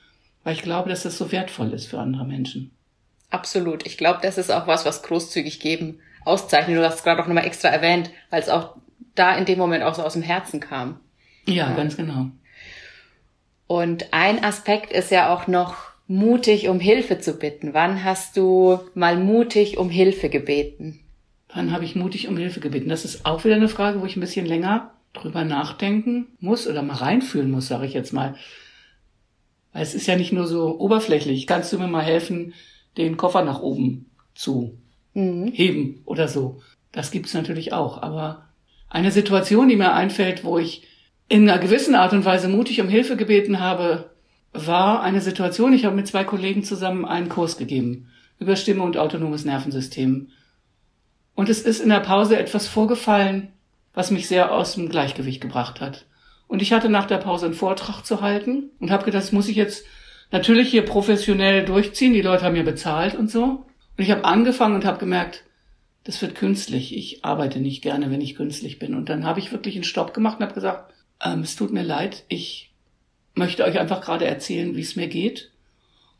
weil 0.43 0.55
ich 0.55 0.61
glaube, 0.61 0.89
dass 0.89 1.03
das 1.03 1.17
so 1.17 1.31
wertvoll 1.31 1.73
ist 1.73 1.87
für 1.87 1.99
andere 1.99 2.25
Menschen. 2.25 2.71
Absolut. 3.29 3.85
Ich 3.85 3.97
glaube, 3.97 4.19
das 4.21 4.37
ist 4.37 4.51
auch 4.51 4.67
was, 4.67 4.85
was 4.85 5.03
großzügig 5.03 5.59
geben 5.59 5.99
auszeichnet. 6.25 6.77
Du 6.77 6.85
hast 6.85 6.95
es 6.95 7.03
gerade 7.03 7.21
auch 7.21 7.27
nochmal 7.27 7.45
extra 7.45 7.69
erwähnt, 7.69 8.09
weil 8.29 8.41
es 8.41 8.49
auch 8.49 8.75
da 9.15 9.35
in 9.35 9.45
dem 9.45 9.59
Moment 9.59 9.83
auch 9.83 9.95
so 9.95 10.03
aus 10.03 10.13
dem 10.13 10.21
Herzen 10.21 10.59
kam. 10.59 10.99
Ja, 11.45 11.69
ja, 11.69 11.75
ganz 11.75 11.97
genau. 11.97 12.27
Und 13.67 14.13
ein 14.13 14.43
Aspekt 14.43 14.91
ist 14.91 15.11
ja 15.11 15.33
auch 15.33 15.47
noch 15.47 15.75
mutig 16.07 16.69
um 16.69 16.79
Hilfe 16.79 17.19
zu 17.19 17.33
bitten. 17.33 17.73
Wann 17.73 18.03
hast 18.03 18.35
du 18.35 18.79
mal 18.95 19.17
mutig 19.17 19.77
um 19.77 19.89
Hilfe 19.89 20.29
gebeten? 20.29 20.99
Wann 21.53 21.71
habe 21.71 21.85
ich 21.85 21.95
mutig 21.95 22.27
um 22.27 22.37
Hilfe 22.37 22.59
gebeten? 22.59 22.89
Das 22.89 23.05
ist 23.05 23.25
auch 23.25 23.43
wieder 23.43 23.55
eine 23.55 23.69
Frage, 23.69 24.01
wo 24.01 24.05
ich 24.05 24.15
ein 24.15 24.21
bisschen 24.21 24.45
länger 24.45 24.91
drüber 25.13 25.43
nachdenken 25.43 26.27
muss 26.39 26.67
oder 26.67 26.81
mal 26.81 26.95
reinfühlen 26.95 27.51
muss, 27.51 27.67
sage 27.67 27.85
ich 27.85 27.93
jetzt 27.93 28.13
mal. 28.13 28.35
Weil 29.73 29.83
es 29.83 29.93
ist 29.93 30.07
ja 30.07 30.15
nicht 30.15 30.33
nur 30.33 30.47
so 30.47 30.79
oberflächlich. 30.79 31.45
Kannst 31.47 31.71
du 31.71 31.77
mir 31.77 31.87
mal 31.87 32.03
helfen, 32.03 32.53
den 33.05 33.17
Koffer 33.17 33.43
nach 33.43 33.61
oben 33.61 34.09
zu 34.35 34.77
mhm. 35.13 35.47
heben 35.47 36.01
oder 36.05 36.27
so. 36.27 36.61
Das 36.91 37.11
gibt's 37.11 37.33
natürlich 37.33 37.73
auch. 37.73 38.01
Aber 38.01 38.49
eine 38.89 39.11
Situation, 39.11 39.69
die 39.69 39.75
mir 39.75 39.93
einfällt, 39.93 40.43
wo 40.43 40.57
ich 40.57 40.87
in 41.27 41.49
einer 41.49 41.59
gewissen 41.59 41.95
Art 41.95 42.13
und 42.13 42.25
Weise 42.25 42.47
mutig 42.47 42.81
um 42.81 42.89
Hilfe 42.89 43.15
gebeten 43.15 43.59
habe, 43.59 44.09
war 44.51 45.03
eine 45.03 45.21
Situation, 45.21 45.73
ich 45.73 45.85
habe 45.85 45.95
mit 45.95 46.07
zwei 46.07 46.23
Kollegen 46.23 46.63
zusammen 46.63 47.05
einen 47.05 47.29
Kurs 47.29 47.57
gegeben 47.57 48.07
über 48.39 48.55
Stimme 48.55 48.83
und 48.83 48.97
autonomes 48.97 49.45
Nervensystem. 49.45 50.29
Und 51.35 51.49
es 51.49 51.61
ist 51.61 51.81
in 51.81 51.89
der 51.89 51.99
Pause 51.99 52.39
etwas 52.39 52.67
vorgefallen, 52.67 53.49
was 53.93 54.11
mich 54.11 54.27
sehr 54.27 54.53
aus 54.53 54.75
dem 54.75 54.89
Gleichgewicht 54.89 55.41
gebracht 55.41 55.81
hat. 55.81 56.05
Und 56.47 56.61
ich 56.61 56.73
hatte 56.73 56.89
nach 56.89 57.05
der 57.05 57.17
Pause 57.17 57.45
einen 57.45 57.55
Vortrag 57.55 58.03
zu 58.03 58.21
halten 58.21 58.71
und 58.79 58.91
habe 58.91 59.05
gedacht, 59.05 59.23
das 59.23 59.31
muss 59.31 59.49
ich 59.49 59.55
jetzt 59.55 59.85
natürlich 60.31 60.69
hier 60.69 60.85
professionell 60.85 61.65
durchziehen. 61.65 62.13
Die 62.13 62.21
Leute 62.21 62.43
haben 62.43 62.53
mir 62.53 62.63
bezahlt 62.63 63.15
und 63.15 63.29
so. 63.29 63.65
Und 63.97 64.03
ich 64.03 64.11
habe 64.11 64.25
angefangen 64.25 64.75
und 64.75 64.85
habe 64.85 64.99
gemerkt, 64.99 65.43
das 66.03 66.21
wird 66.21 66.35
künstlich. 66.35 66.95
Ich 66.95 67.25
arbeite 67.25 67.59
nicht 67.59 67.81
gerne, 67.81 68.09
wenn 68.11 68.21
ich 68.21 68.35
künstlich 68.35 68.79
bin. 68.79 68.95
Und 68.95 69.09
dann 69.09 69.25
habe 69.25 69.39
ich 69.39 69.51
wirklich 69.51 69.75
einen 69.75 69.83
Stopp 69.83 70.13
gemacht 70.13 70.37
und 70.37 70.43
habe 70.43 70.55
gesagt, 70.55 70.93
ähm, 71.23 71.41
es 71.41 71.55
tut 71.55 71.71
mir 71.71 71.83
leid, 71.83 72.23
ich 72.29 72.71
möchte 73.35 73.63
euch 73.63 73.79
einfach 73.79 74.01
gerade 74.01 74.25
erzählen, 74.25 74.75
wie 74.75 74.81
es 74.81 74.95
mir 74.95 75.07
geht. 75.07 75.51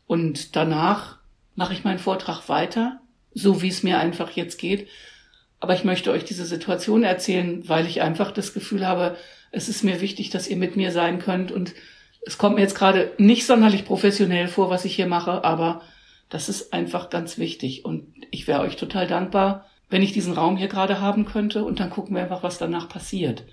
Und 0.06 0.56
danach 0.56 1.18
mache 1.54 1.72
ich 1.72 1.84
meinen 1.84 1.98
Vortrag 1.98 2.48
weiter, 2.48 3.00
so 3.32 3.62
wie 3.62 3.68
es 3.68 3.82
mir 3.82 3.98
einfach 3.98 4.30
jetzt 4.30 4.58
geht. 4.58 4.88
Aber 5.60 5.74
ich 5.74 5.84
möchte 5.84 6.10
euch 6.10 6.24
diese 6.24 6.46
Situation 6.46 7.02
erzählen, 7.02 7.68
weil 7.68 7.86
ich 7.86 8.00
einfach 8.00 8.32
das 8.32 8.54
Gefühl 8.54 8.86
habe, 8.86 9.16
es 9.52 9.68
ist 9.68 9.84
mir 9.84 10.00
wichtig, 10.00 10.30
dass 10.30 10.48
ihr 10.48 10.56
mit 10.56 10.76
mir 10.76 10.90
sein 10.90 11.18
könnt 11.18 11.52
und 11.52 11.74
es 12.22 12.38
kommt 12.38 12.56
mir 12.56 12.62
jetzt 12.62 12.74
gerade 12.74 13.12
nicht 13.18 13.46
sonderlich 13.46 13.84
professionell 13.84 14.48
vor, 14.48 14.70
was 14.70 14.84
ich 14.84 14.94
hier 14.94 15.06
mache, 15.06 15.44
aber 15.44 15.82
das 16.28 16.48
ist 16.48 16.72
einfach 16.72 17.10
ganz 17.10 17.38
wichtig. 17.38 17.84
Und 17.84 18.12
ich 18.30 18.46
wäre 18.46 18.60
euch 18.60 18.76
total 18.76 19.06
dankbar, 19.06 19.66
wenn 19.88 20.02
ich 20.02 20.12
diesen 20.12 20.34
Raum 20.34 20.56
hier 20.56 20.68
gerade 20.68 21.00
haben 21.00 21.24
könnte 21.24 21.64
und 21.64 21.80
dann 21.80 21.90
gucken 21.90 22.14
wir 22.14 22.22
einfach, 22.22 22.42
was 22.42 22.58
danach 22.58 22.88
passiert. 22.88 23.44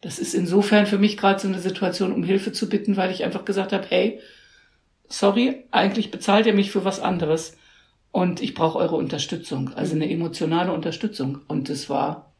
Das 0.00 0.18
ist 0.18 0.34
insofern 0.34 0.86
für 0.86 0.98
mich 0.98 1.16
gerade 1.16 1.40
so 1.40 1.48
eine 1.48 1.58
Situation, 1.58 2.12
um 2.12 2.22
Hilfe 2.22 2.52
zu 2.52 2.68
bitten, 2.68 2.96
weil 2.96 3.10
ich 3.10 3.24
einfach 3.24 3.44
gesagt 3.44 3.72
habe, 3.72 3.86
hey, 3.88 4.20
sorry, 5.08 5.64
eigentlich 5.70 6.10
bezahlt 6.10 6.46
ihr 6.46 6.54
mich 6.54 6.70
für 6.70 6.84
was 6.84 7.00
anderes 7.00 7.56
und 8.12 8.42
ich 8.42 8.54
brauche 8.54 8.78
eure 8.78 8.96
Unterstützung, 8.96 9.72
also 9.74 9.94
eine 9.94 10.08
emotionale 10.10 10.72
Unterstützung. 10.72 11.40
Und 11.48 11.68
das 11.68 11.88
war 11.88 12.32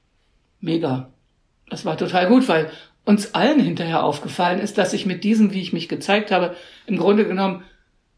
mega. 0.60 1.12
Das 1.68 1.84
war 1.84 1.96
total 1.96 2.28
gut, 2.28 2.48
weil 2.48 2.70
uns 3.04 3.34
allen 3.34 3.60
hinterher 3.60 4.02
aufgefallen 4.02 4.60
ist, 4.60 4.78
dass 4.78 4.92
ich 4.92 5.06
mit 5.06 5.24
diesem, 5.24 5.52
wie 5.52 5.60
ich 5.60 5.72
mich 5.72 5.88
gezeigt 5.88 6.30
habe, 6.30 6.56
im 6.86 6.96
Grunde 6.96 7.26
genommen 7.26 7.64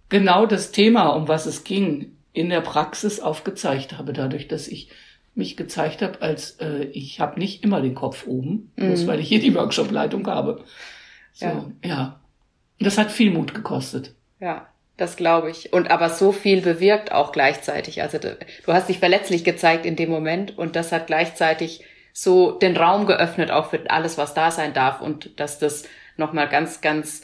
genau 0.08 0.46
das 0.46 0.70
Thema, 0.70 1.08
um 1.08 1.28
was 1.28 1.46
es 1.46 1.64
ging, 1.64 2.12
in 2.32 2.50
der 2.50 2.60
Praxis 2.60 3.20
aufgezeigt 3.20 3.98
habe, 3.98 4.12
dadurch, 4.12 4.46
dass 4.46 4.68
ich 4.68 4.90
mich 5.34 5.56
gezeigt 5.56 6.02
habe, 6.02 6.22
als 6.22 6.52
äh, 6.60 6.84
ich 6.92 7.20
habe 7.20 7.38
nicht 7.38 7.64
immer 7.64 7.80
den 7.80 7.94
Kopf 7.94 8.26
oben, 8.26 8.72
mhm. 8.76 8.86
bloß 8.86 9.06
weil 9.06 9.20
ich 9.20 9.28
hier 9.28 9.40
die 9.40 9.54
Workshop-Leitung 9.54 10.26
habe, 10.26 10.64
So, 11.32 11.46
ja. 11.46 11.64
ja. 11.84 12.20
Das 12.78 12.98
hat 12.98 13.10
viel 13.10 13.30
Mut 13.30 13.54
gekostet. 13.54 14.14
Ja, 14.40 14.68
das 14.96 15.16
glaube 15.16 15.50
ich. 15.50 15.72
Und 15.72 15.90
aber 15.90 16.10
so 16.10 16.32
viel 16.32 16.60
bewirkt 16.60 17.12
auch 17.12 17.32
gleichzeitig. 17.32 18.02
Also 18.02 18.18
du 18.18 18.36
hast 18.68 18.88
dich 18.88 18.98
verletzlich 18.98 19.44
gezeigt 19.44 19.86
in 19.86 19.96
dem 19.96 20.10
Moment 20.10 20.56
und 20.58 20.76
das 20.76 20.92
hat 20.92 21.06
gleichzeitig 21.06 21.84
so 22.18 22.52
den 22.52 22.78
Raum 22.78 23.04
geöffnet 23.04 23.50
auch 23.50 23.68
für 23.68 23.90
alles, 23.90 24.16
was 24.16 24.32
da 24.32 24.50
sein 24.50 24.72
darf 24.72 25.02
und 25.02 25.38
dass 25.38 25.58
das 25.58 25.84
nochmal 26.16 26.48
ganz, 26.48 26.80
ganz 26.80 27.20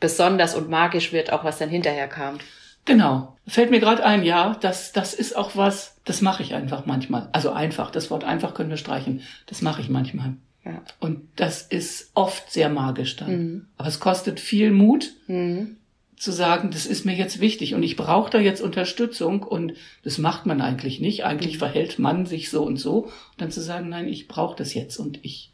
besonders 0.00 0.56
und 0.56 0.68
magisch 0.68 1.12
wird, 1.12 1.32
auch 1.32 1.44
was 1.44 1.58
dann 1.58 1.68
hinterher 1.68 2.08
kam. 2.08 2.38
Genau. 2.84 3.36
Fällt 3.46 3.70
mir 3.70 3.78
gerade 3.78 4.04
ein, 4.04 4.24
ja, 4.24 4.56
das, 4.60 4.90
das 4.90 5.14
ist 5.14 5.36
auch 5.36 5.54
was, 5.54 6.00
das 6.04 6.22
mache 6.22 6.42
ich 6.42 6.54
einfach 6.54 6.86
manchmal. 6.86 7.28
Also 7.30 7.52
einfach, 7.52 7.92
das 7.92 8.10
Wort 8.10 8.24
einfach 8.24 8.52
können 8.52 8.70
wir 8.70 8.78
streichen. 8.78 9.22
Das 9.46 9.62
mache 9.62 9.80
ich 9.80 9.88
manchmal. 9.88 10.34
Ja. 10.64 10.82
Und 10.98 11.20
das 11.36 11.62
ist 11.62 12.10
oft 12.14 12.50
sehr 12.50 12.68
magisch 12.68 13.14
dann. 13.14 13.30
Mhm. 13.30 13.66
Aber 13.76 13.86
es 13.86 14.00
kostet 14.00 14.40
viel 14.40 14.72
Mut, 14.72 15.12
mhm. 15.28 15.76
Zu 16.22 16.30
sagen, 16.30 16.70
das 16.70 16.86
ist 16.86 17.04
mir 17.04 17.16
jetzt 17.16 17.40
wichtig 17.40 17.74
und 17.74 17.82
ich 17.82 17.96
brauche 17.96 18.30
da 18.30 18.38
jetzt 18.38 18.60
Unterstützung 18.60 19.42
und 19.42 19.74
das 20.04 20.18
macht 20.18 20.46
man 20.46 20.60
eigentlich 20.60 21.00
nicht. 21.00 21.24
Eigentlich 21.24 21.58
verhält 21.58 21.98
man 21.98 22.26
sich 22.26 22.48
so 22.48 22.62
und 22.62 22.76
so. 22.76 23.06
Und 23.06 23.12
dann 23.38 23.50
zu 23.50 23.60
sagen, 23.60 23.88
nein, 23.88 24.06
ich 24.06 24.28
brauche 24.28 24.54
das 24.54 24.72
jetzt 24.72 24.98
und 24.98 25.18
ich 25.24 25.50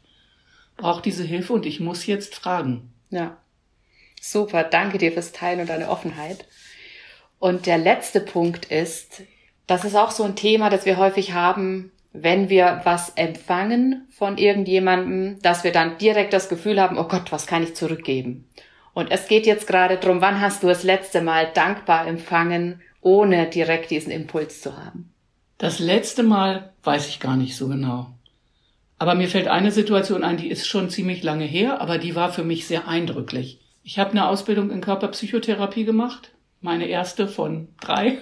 brauche 0.77 1.01
diese 1.01 1.23
Hilfe 1.23 1.53
und 1.53 1.65
ich 1.65 1.79
muss 1.79 2.05
jetzt 2.05 2.35
fragen. 2.35 2.93
Ja. 3.09 3.37
Super, 4.21 4.63
danke 4.63 4.99
dir 4.99 5.11
fürs 5.11 5.31
Teilen 5.31 5.61
und 5.61 5.71
deine 5.71 5.89
Offenheit. 5.89 6.45
Und 7.39 7.65
der 7.65 7.79
letzte 7.79 8.19
Punkt 8.19 8.65
ist, 8.65 9.23
das 9.65 9.85
ist 9.85 9.95
auch 9.95 10.11
so 10.11 10.23
ein 10.23 10.35
Thema, 10.35 10.69
das 10.69 10.85
wir 10.85 10.97
häufig 10.97 11.33
haben, 11.33 11.91
wenn 12.13 12.49
wir 12.49 12.81
was 12.83 13.13
empfangen 13.15 14.07
von 14.11 14.37
irgendjemandem, 14.37 15.41
dass 15.41 15.63
wir 15.63 15.71
dann 15.71 15.97
direkt 15.97 16.33
das 16.33 16.47
Gefühl 16.47 16.79
haben, 16.79 16.99
oh 16.99 17.07
Gott, 17.07 17.31
was 17.31 17.47
kann 17.47 17.63
ich 17.63 17.73
zurückgeben? 17.73 18.47
Und 18.93 19.11
es 19.11 19.27
geht 19.27 19.45
jetzt 19.45 19.67
gerade 19.67 19.97
drum, 19.97 20.21
wann 20.21 20.41
hast 20.41 20.63
du 20.63 20.67
das 20.67 20.83
letzte 20.83 21.21
Mal 21.21 21.49
dankbar 21.53 22.07
empfangen, 22.07 22.81
ohne 23.01 23.47
direkt 23.47 23.91
diesen 23.91 24.11
Impuls 24.11 24.61
zu 24.61 24.75
haben? 24.77 25.13
Das 25.57 25.79
letzte 25.79 26.23
Mal 26.23 26.73
weiß 26.83 27.07
ich 27.07 27.19
gar 27.19 27.35
nicht 27.35 27.55
so 27.55 27.67
genau. 27.67 28.07
Aber 28.97 29.15
mir 29.15 29.29
fällt 29.29 29.47
eine 29.47 29.71
Situation 29.71 30.23
ein, 30.23 30.37
die 30.37 30.49
ist 30.49 30.67
schon 30.67 30.89
ziemlich 30.89 31.23
lange 31.23 31.45
her, 31.45 31.81
aber 31.81 31.97
die 31.97 32.15
war 32.15 32.31
für 32.31 32.43
mich 32.43 32.67
sehr 32.67 32.87
eindrücklich. 32.87 33.59
Ich 33.83 33.97
habe 33.97 34.11
eine 34.11 34.27
Ausbildung 34.27 34.71
in 34.71 34.81
Körperpsychotherapie 34.81 35.85
gemacht, 35.85 36.31
meine 36.61 36.87
erste 36.87 37.27
von 37.27 37.69
drei. 37.79 38.19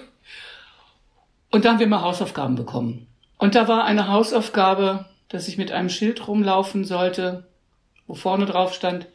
Und 1.50 1.64
da 1.64 1.70
haben 1.70 1.78
wir 1.80 1.88
mal 1.88 2.02
Hausaufgaben 2.02 2.54
bekommen. 2.54 3.08
Und 3.38 3.54
da 3.54 3.68
war 3.68 3.84
eine 3.84 4.08
Hausaufgabe, 4.08 5.06
dass 5.28 5.48
ich 5.48 5.58
mit 5.58 5.72
einem 5.72 5.88
Schild 5.88 6.26
rumlaufen 6.26 6.84
sollte, 6.84 7.48
wo 8.06 8.14
vorne 8.14 8.46
drauf 8.46 8.74
stand, 8.74 9.06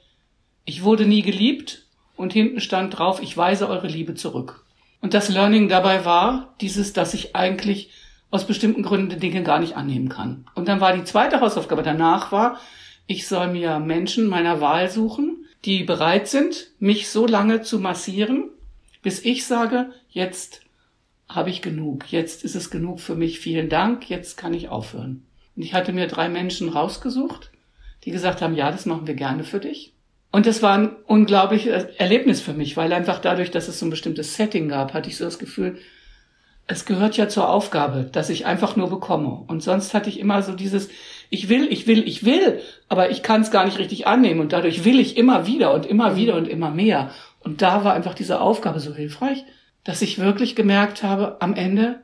ich 0.65 0.83
wurde 0.83 1.05
nie 1.05 1.21
geliebt 1.21 1.83
und 2.15 2.33
hinten 2.33 2.61
stand 2.61 2.97
drauf, 2.97 3.21
ich 3.21 3.35
weise 3.35 3.67
eure 3.67 3.87
Liebe 3.87 4.15
zurück. 4.15 4.65
Und 5.01 5.13
das 5.13 5.29
Learning 5.29 5.67
dabei 5.67 6.05
war 6.05 6.53
dieses, 6.61 6.93
dass 6.93 7.13
ich 7.13 7.35
eigentlich 7.35 7.91
aus 8.31 8.47
bestimmten 8.47 8.83
Gründen 8.83 9.19
Dinge 9.19 9.43
gar 9.43 9.59
nicht 9.59 9.75
annehmen 9.75 10.09
kann. 10.09 10.45
Und 10.55 10.67
dann 10.67 10.81
war 10.81 10.95
die 10.95 11.03
zweite 11.03 11.41
Hausaufgabe 11.41 11.83
danach 11.83 12.31
war, 12.31 12.59
ich 13.05 13.27
soll 13.27 13.49
mir 13.49 13.79
Menschen 13.79 14.27
meiner 14.27 14.61
Wahl 14.61 14.89
suchen, 14.89 15.45
die 15.65 15.83
bereit 15.83 16.27
sind, 16.27 16.71
mich 16.79 17.09
so 17.09 17.27
lange 17.27 17.61
zu 17.61 17.79
massieren, 17.79 18.49
bis 19.01 19.23
ich 19.23 19.45
sage, 19.45 19.91
jetzt 20.09 20.61
habe 21.27 21.49
ich 21.49 21.61
genug, 21.61 22.11
jetzt 22.11 22.43
ist 22.43 22.55
es 22.55 22.69
genug 22.69 22.99
für 22.99 23.15
mich, 23.15 23.39
vielen 23.39 23.69
Dank, 23.69 24.09
jetzt 24.09 24.37
kann 24.37 24.53
ich 24.53 24.69
aufhören. 24.69 25.25
Und 25.55 25.63
ich 25.63 25.73
hatte 25.73 25.93
mir 25.93 26.07
drei 26.07 26.29
Menschen 26.29 26.69
rausgesucht, 26.69 27.51
die 28.05 28.11
gesagt 28.11 28.41
haben, 28.41 28.55
ja, 28.55 28.71
das 28.71 28.85
machen 28.85 29.07
wir 29.07 29.15
gerne 29.15 29.43
für 29.43 29.59
dich. 29.59 29.92
Und 30.33 30.47
das 30.47 30.63
war 30.63 30.75
ein 30.75 30.95
unglaubliches 31.05 31.83
Erlebnis 31.99 32.41
für 32.41 32.53
mich, 32.53 32.75
weil 32.75 32.91
einfach 32.91 33.19
dadurch, 33.19 33.51
dass 33.51 33.67
es 33.67 33.77
so 33.77 33.85
ein 33.85 33.91
bestimmtes 33.91 34.35
Setting 34.35 34.67
gab, 34.67 34.95
hatte 34.95 35.07
ich 35.07 35.15
so 35.15 35.25
das 35.25 35.37
Gefühl, 35.37 35.77
es 36.65 36.85
gehört 36.85 37.15
ja 37.17 37.29
zur 37.29 37.47
Aufgabe, 37.47 38.09
dass 38.11 38.31
ich 38.31 38.47
einfach 38.47 38.75
nur 38.75 38.89
bekomme. 38.89 39.43
Und 39.45 39.61
sonst 39.61 39.93
hatte 39.93 40.09
ich 40.09 40.19
immer 40.19 40.41
so 40.41 40.53
dieses, 40.53 40.89
ich 41.29 41.49
will, 41.49 41.71
ich 41.71 41.85
will, 41.85 42.07
ich 42.07 42.25
will, 42.25 42.61
aber 42.89 43.11
ich 43.11 43.21
kann 43.21 43.41
es 43.41 43.51
gar 43.51 43.63
nicht 43.63 43.77
richtig 43.77 44.07
annehmen 44.07 44.39
und 44.39 44.53
dadurch 44.53 44.83
will 44.83 44.99
ich 44.99 45.17
immer 45.17 45.45
wieder 45.45 45.71
und 45.71 45.85
immer 45.85 46.15
wieder 46.15 46.35
und 46.35 46.47
immer 46.47 46.71
mehr. 46.71 47.11
Und 47.41 47.61
da 47.61 47.83
war 47.83 47.93
einfach 47.93 48.15
diese 48.15 48.41
Aufgabe 48.41 48.79
so 48.79 48.95
hilfreich, 48.95 49.45
dass 49.83 50.01
ich 50.01 50.17
wirklich 50.17 50.55
gemerkt 50.55 51.03
habe, 51.03 51.37
am 51.41 51.53
Ende, 51.53 52.01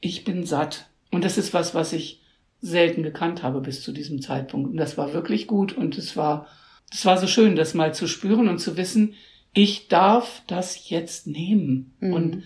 ich 0.00 0.24
bin 0.24 0.44
satt. 0.44 0.84
Und 1.10 1.24
das 1.24 1.38
ist 1.38 1.54
was, 1.54 1.74
was 1.74 1.94
ich 1.94 2.20
selten 2.60 3.02
gekannt 3.02 3.42
habe 3.42 3.62
bis 3.62 3.82
zu 3.82 3.92
diesem 3.92 4.20
Zeitpunkt. 4.20 4.70
Und 4.70 4.76
das 4.76 4.98
war 4.98 5.14
wirklich 5.14 5.46
gut 5.46 5.72
und 5.72 5.96
es 5.96 6.14
war, 6.14 6.46
es 6.92 7.04
war 7.04 7.18
so 7.18 7.26
schön, 7.26 7.56
das 7.56 7.74
mal 7.74 7.94
zu 7.94 8.06
spüren 8.06 8.48
und 8.48 8.58
zu 8.58 8.76
wissen, 8.76 9.14
ich 9.52 9.88
darf 9.88 10.42
das 10.46 10.88
jetzt 10.90 11.26
nehmen. 11.26 11.94
Mhm. 12.00 12.12
Und 12.12 12.42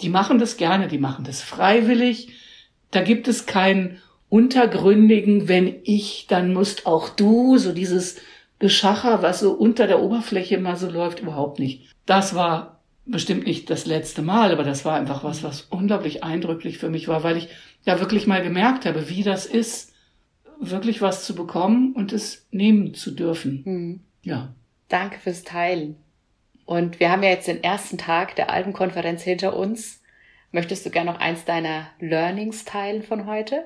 die 0.00 0.08
machen 0.08 0.38
das 0.38 0.56
gerne, 0.56 0.88
die 0.88 0.98
machen 0.98 1.24
das 1.24 1.42
freiwillig. 1.42 2.30
Da 2.90 3.02
gibt 3.02 3.28
es 3.28 3.46
keinen 3.46 3.98
untergründigen, 4.28 5.48
wenn 5.48 5.76
ich, 5.84 6.26
dann 6.28 6.52
musst 6.52 6.86
auch 6.86 7.10
du, 7.10 7.58
so 7.58 7.72
dieses 7.72 8.16
Geschacher, 8.58 9.22
was 9.22 9.40
so 9.40 9.52
unter 9.52 9.86
der 9.86 10.00
Oberfläche 10.00 10.58
mal 10.58 10.76
so 10.76 10.88
läuft, 10.88 11.20
überhaupt 11.20 11.58
nicht. 11.58 11.90
Das 12.06 12.34
war 12.34 12.80
bestimmt 13.04 13.46
nicht 13.46 13.68
das 13.70 13.86
letzte 13.86 14.22
Mal, 14.22 14.52
aber 14.52 14.62
das 14.64 14.84
war 14.84 14.94
einfach 14.94 15.24
was, 15.24 15.42
was 15.42 15.62
unglaublich 15.62 16.22
eindrücklich 16.22 16.78
für 16.78 16.88
mich 16.88 17.08
war, 17.08 17.24
weil 17.24 17.36
ich 17.36 17.48
ja 17.84 17.98
wirklich 17.98 18.26
mal 18.26 18.42
gemerkt 18.42 18.86
habe, 18.86 19.08
wie 19.08 19.22
das 19.22 19.46
ist, 19.46 19.91
wirklich 20.70 21.00
was 21.00 21.24
zu 21.24 21.34
bekommen 21.34 21.92
und 21.94 22.12
es 22.12 22.46
nehmen 22.50 22.94
zu 22.94 23.10
dürfen. 23.10 23.62
Mhm. 23.64 24.00
Ja. 24.22 24.54
Danke 24.88 25.18
fürs 25.18 25.42
Teilen. 25.42 25.96
Und 26.64 27.00
wir 27.00 27.10
haben 27.10 27.22
ja 27.22 27.30
jetzt 27.30 27.48
den 27.48 27.62
ersten 27.62 27.98
Tag 27.98 28.36
der 28.36 28.50
Albenkonferenz 28.50 29.22
hinter 29.22 29.56
uns. 29.56 30.00
Möchtest 30.52 30.86
du 30.86 30.90
gerne 30.90 31.10
noch 31.10 31.18
eins 31.18 31.44
deiner 31.44 31.86
Learnings 31.98 32.64
teilen 32.64 33.02
von 33.02 33.26
heute? 33.26 33.64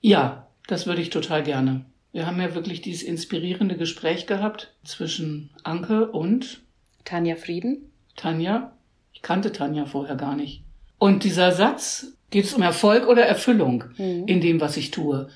Ja, 0.00 0.46
das 0.66 0.86
würde 0.86 1.02
ich 1.02 1.10
total 1.10 1.42
gerne. 1.42 1.84
Wir 2.12 2.26
haben 2.26 2.40
ja 2.40 2.54
wirklich 2.54 2.80
dieses 2.80 3.02
inspirierende 3.02 3.76
Gespräch 3.76 4.26
gehabt 4.26 4.74
zwischen 4.84 5.50
Anke 5.64 6.10
und 6.10 6.62
Tanja 7.04 7.36
Frieden. 7.36 7.90
Tanja. 8.16 8.72
Ich 9.12 9.22
kannte 9.22 9.52
Tanja 9.52 9.86
vorher 9.86 10.16
gar 10.16 10.36
nicht. 10.36 10.62
Und 10.98 11.24
dieser 11.24 11.52
Satz, 11.52 12.16
geht 12.30 12.44
es 12.44 12.54
um 12.54 12.62
Erfolg 12.62 13.06
oder 13.06 13.24
Erfüllung 13.24 13.84
mhm. 13.96 14.24
in 14.26 14.40
dem, 14.40 14.60
was 14.60 14.76
ich 14.76 14.90
tue? 14.90 15.28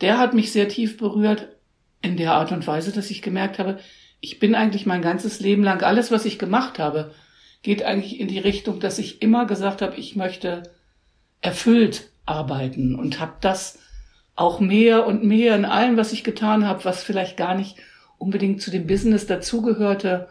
Der 0.00 0.18
hat 0.18 0.34
mich 0.34 0.52
sehr 0.52 0.68
tief 0.68 0.96
berührt 0.96 1.48
in 2.02 2.16
der 2.16 2.34
Art 2.34 2.52
und 2.52 2.66
Weise, 2.66 2.92
dass 2.92 3.10
ich 3.10 3.22
gemerkt 3.22 3.58
habe, 3.58 3.78
ich 4.20 4.38
bin 4.38 4.54
eigentlich 4.54 4.86
mein 4.86 5.02
ganzes 5.02 5.40
Leben 5.40 5.62
lang, 5.62 5.82
alles, 5.82 6.10
was 6.10 6.24
ich 6.24 6.38
gemacht 6.38 6.78
habe, 6.78 7.12
geht 7.62 7.82
eigentlich 7.82 8.20
in 8.20 8.28
die 8.28 8.38
Richtung, 8.38 8.80
dass 8.80 8.98
ich 8.98 9.22
immer 9.22 9.46
gesagt 9.46 9.82
habe, 9.82 9.96
ich 9.96 10.16
möchte 10.16 10.62
erfüllt 11.40 12.10
arbeiten 12.24 12.94
und 12.94 13.20
habe 13.20 13.34
das 13.40 13.78
auch 14.34 14.60
mehr 14.60 15.06
und 15.06 15.24
mehr 15.24 15.56
in 15.56 15.64
allem, 15.64 15.96
was 15.96 16.12
ich 16.12 16.24
getan 16.24 16.66
habe, 16.66 16.84
was 16.84 17.02
vielleicht 17.02 17.36
gar 17.36 17.54
nicht 17.54 17.76
unbedingt 18.18 18.60
zu 18.60 18.70
dem 18.70 18.86
Business 18.86 19.26
dazugehörte, 19.26 20.28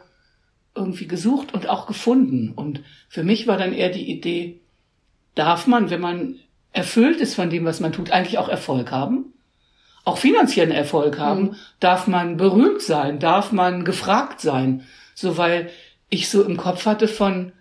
irgendwie 0.76 1.08
gesucht 1.08 1.54
und 1.54 1.70
auch 1.70 1.88
gefunden. 1.88 2.52
Und 2.52 2.84
für 3.08 3.24
mich 3.24 3.48
war 3.48 3.58
dann 3.58 3.74
eher 3.74 3.90
die 3.90 4.10
Idee, 4.12 4.60
darf 5.34 5.68
man, 5.68 5.90
wenn 5.90 6.02
man 6.02 6.36
erfüllt 6.72 7.22
ist 7.22 7.36
von 7.36 7.50
dem, 7.50 7.66
was 7.66 7.80
man 7.80 7.94
tut, 7.94 8.12
eigentlich 8.12 8.38
auch 8.38 8.50
Erfolg 8.50 8.92
haben? 8.92 9.34
Auch 10.06 10.18
finanziellen 10.18 10.72
Erfolg 10.72 11.20
haben, 11.20 11.42
mhm. 11.42 11.56
darf 11.80 12.08
man 12.08 12.38
berühmt 12.38 12.82
sein, 12.82 13.20
darf 13.20 13.52
man 13.52 13.84
gefragt 13.84 14.40
sein. 14.40 14.84
So, 15.16 15.38
weil 15.38 15.70
ich 16.10 16.30
so 16.30 16.44
im 16.44 16.58
Kopf 16.58 16.86
hatte 16.86 17.08
von, 17.08 17.52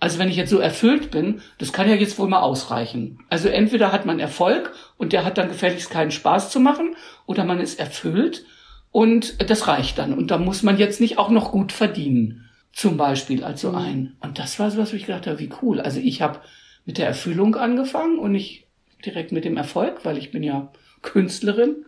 also 0.00 0.18
wenn 0.18 0.30
ich 0.30 0.36
jetzt 0.36 0.50
so 0.50 0.58
erfüllt 0.58 1.10
bin, 1.10 1.42
das 1.58 1.72
kann 1.72 1.88
ja 1.88 1.94
jetzt 1.94 2.18
wohl 2.18 2.28
mal 2.28 2.40
ausreichen. 2.40 3.18
Also 3.28 3.48
entweder 3.48 3.92
hat 3.92 4.06
man 4.06 4.18
Erfolg 4.18 4.72
und 4.96 5.12
der 5.12 5.24
hat 5.24 5.36
dann 5.36 5.48
gefälligst 5.48 5.90
keinen 5.90 6.10
Spaß 6.10 6.50
zu 6.50 6.58
machen, 6.58 6.96
oder 7.26 7.44
man 7.44 7.60
ist 7.60 7.78
erfüllt 7.78 8.44
und 8.90 9.48
das 9.48 9.68
reicht 9.68 9.98
dann. 9.98 10.14
Und 10.14 10.30
da 10.30 10.38
muss 10.38 10.62
man 10.62 10.78
jetzt 10.78 11.00
nicht 11.00 11.18
auch 11.18 11.30
noch 11.30 11.52
gut 11.52 11.70
verdienen. 11.70 12.46
Zum 12.72 12.96
Beispiel 12.96 13.44
als 13.44 13.60
so 13.60 13.70
mhm. 13.70 13.76
ein. 13.76 14.16
Und 14.20 14.38
das 14.38 14.58
war 14.58 14.70
so 14.70 14.78
was, 14.78 14.92
wo 14.92 14.96
ich 14.96 15.06
gedacht 15.06 15.26
habe, 15.26 15.38
wie 15.38 15.50
cool. 15.60 15.80
Also 15.80 16.00
ich 16.00 16.22
habe 16.22 16.40
mit 16.86 16.96
der 16.96 17.06
Erfüllung 17.06 17.56
angefangen 17.56 18.18
und 18.18 18.32
nicht 18.32 18.66
direkt 19.04 19.32
mit 19.32 19.44
dem 19.44 19.56
Erfolg, 19.56 20.04
weil 20.04 20.16
ich 20.16 20.30
bin 20.30 20.42
ja 20.42 20.72
Künstlerin. 21.02 21.84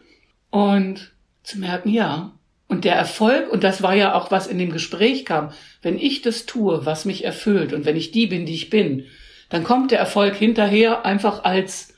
Und 0.52 1.10
zu 1.42 1.58
merken, 1.58 1.88
ja. 1.88 2.32
Und 2.68 2.84
der 2.84 2.94
Erfolg, 2.94 3.50
und 3.50 3.64
das 3.64 3.82
war 3.82 3.94
ja 3.94 4.14
auch, 4.14 4.30
was 4.30 4.46
in 4.46 4.58
dem 4.58 4.70
Gespräch 4.70 5.24
kam, 5.24 5.50
wenn 5.80 5.98
ich 5.98 6.22
das 6.22 6.46
tue, 6.46 6.86
was 6.86 7.06
mich 7.06 7.24
erfüllt, 7.24 7.72
und 7.72 7.86
wenn 7.86 7.96
ich 7.96 8.12
die 8.12 8.26
bin, 8.26 8.46
die 8.46 8.54
ich 8.54 8.70
bin, 8.70 9.06
dann 9.48 9.64
kommt 9.64 9.90
der 9.90 9.98
Erfolg 9.98 10.36
hinterher 10.36 11.04
einfach 11.04 11.44
als, 11.44 11.94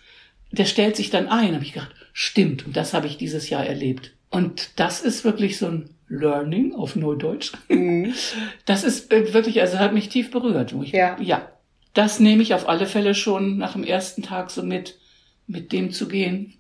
der 0.53 0.65
stellt 0.65 0.97
sich 0.97 1.11
dann 1.11 1.29
ein. 1.29 1.55
Habe 1.55 1.65
ich 1.65 1.73
gedacht, 1.73 1.95
stimmt, 2.13 2.65
und 2.65 2.77
das 2.77 2.95
habe 2.95 3.09
ich 3.09 3.19
dieses 3.19 3.51
Jahr 3.51 3.67
erlebt. 3.67 4.13
Und 4.31 4.71
das 4.77 5.01
ist 5.01 5.25
wirklich 5.25 5.59
so 5.59 5.67
ein 5.67 5.91
Learning 6.09 6.75
auf 6.75 6.97
Neudeutsch. 6.97 7.53
Mhm. 7.69 8.15
Das 8.67 8.85
ist 8.85 9.13
äh, 9.13 9.35
wirklich, 9.35 9.61
also 9.61 9.79
hat 9.79 9.95
mich 9.95 10.09
tief 10.09 10.31
berührt. 10.31 10.75
Ich, 10.83 10.93
ja. 10.93 11.17
ja, 11.21 11.51
das 11.93 12.21
nehme 12.21 12.43
ich 12.43 12.55
auf 12.55 12.69
alle 12.69 12.87
Fälle 12.87 13.15
schon 13.15 13.59
nach 13.59 13.73
dem 13.73 13.85
ersten 13.85 14.23
Tag 14.23 14.51
so 14.51 14.63
mit, 14.63 14.99
mit 15.47 15.73
dem 15.73 15.91
zu 15.91 16.09
gehen, 16.09 16.55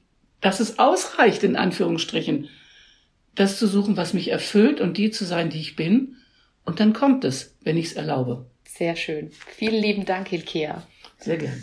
dass 0.45 0.61
es 0.61 0.79
ausreicht, 0.79 1.43
in 1.43 1.57
Anführungsstrichen, 1.57 2.51
das 3.35 3.59
zu 3.59 3.67
suchen, 3.67 3.97
was 3.97 4.13
mich 4.13 4.29
erfüllt 4.29 4.79
und 4.79 4.99
die 4.99 5.11
zu 5.11 5.25
sein, 5.25 5.49
die 5.49 5.59
ich 5.59 5.75
bin. 5.75 6.17
Und 6.67 6.81
dann 6.81 6.93
kommt 6.93 7.25
es, 7.25 7.57
wenn 7.63 7.79
ich 7.79 7.87
es 7.87 7.93
erlaube. 7.95 8.45
Sehr 8.69 8.95
schön. 8.95 9.31
Vielen 9.57 9.83
lieben 9.83 10.05
Dank, 10.05 10.29
Hilkea. 10.29 10.87
Sehr 11.17 11.39
gern. 11.39 11.63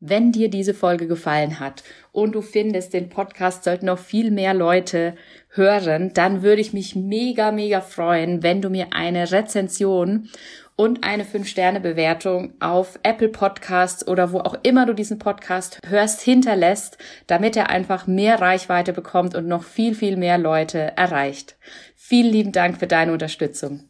Wenn 0.00 0.32
dir 0.32 0.50
diese 0.50 0.74
Folge 0.74 1.06
gefallen 1.06 1.60
hat 1.60 1.84
und 2.10 2.34
du 2.34 2.42
findest, 2.42 2.94
den 2.94 3.10
Podcast 3.10 3.62
sollten 3.62 3.86
noch 3.86 4.00
viel 4.00 4.32
mehr 4.32 4.54
Leute 4.54 5.14
hören, 5.50 6.12
dann 6.14 6.42
würde 6.42 6.60
ich 6.60 6.72
mich 6.72 6.96
mega, 6.96 7.52
mega 7.52 7.80
freuen, 7.80 8.42
wenn 8.42 8.60
du 8.60 8.70
mir 8.70 8.88
eine 8.92 9.30
Rezension 9.30 10.28
und 10.76 11.04
eine 11.04 11.24
5-Sterne-Bewertung 11.24 12.54
auf 12.60 12.98
Apple 13.02 13.28
Podcasts 13.28 14.06
oder 14.06 14.32
wo 14.32 14.40
auch 14.40 14.56
immer 14.62 14.86
du 14.86 14.92
diesen 14.92 15.18
Podcast 15.18 15.78
hörst, 15.86 16.20
hinterlässt, 16.20 16.98
damit 17.26 17.56
er 17.56 17.70
einfach 17.70 18.06
mehr 18.06 18.40
Reichweite 18.40 18.92
bekommt 18.92 19.34
und 19.34 19.46
noch 19.46 19.62
viel, 19.62 19.94
viel 19.94 20.16
mehr 20.16 20.38
Leute 20.38 20.96
erreicht. 20.96 21.56
Vielen 21.94 22.32
lieben 22.32 22.52
Dank 22.52 22.78
für 22.78 22.86
deine 22.86 23.12
Unterstützung. 23.12 23.88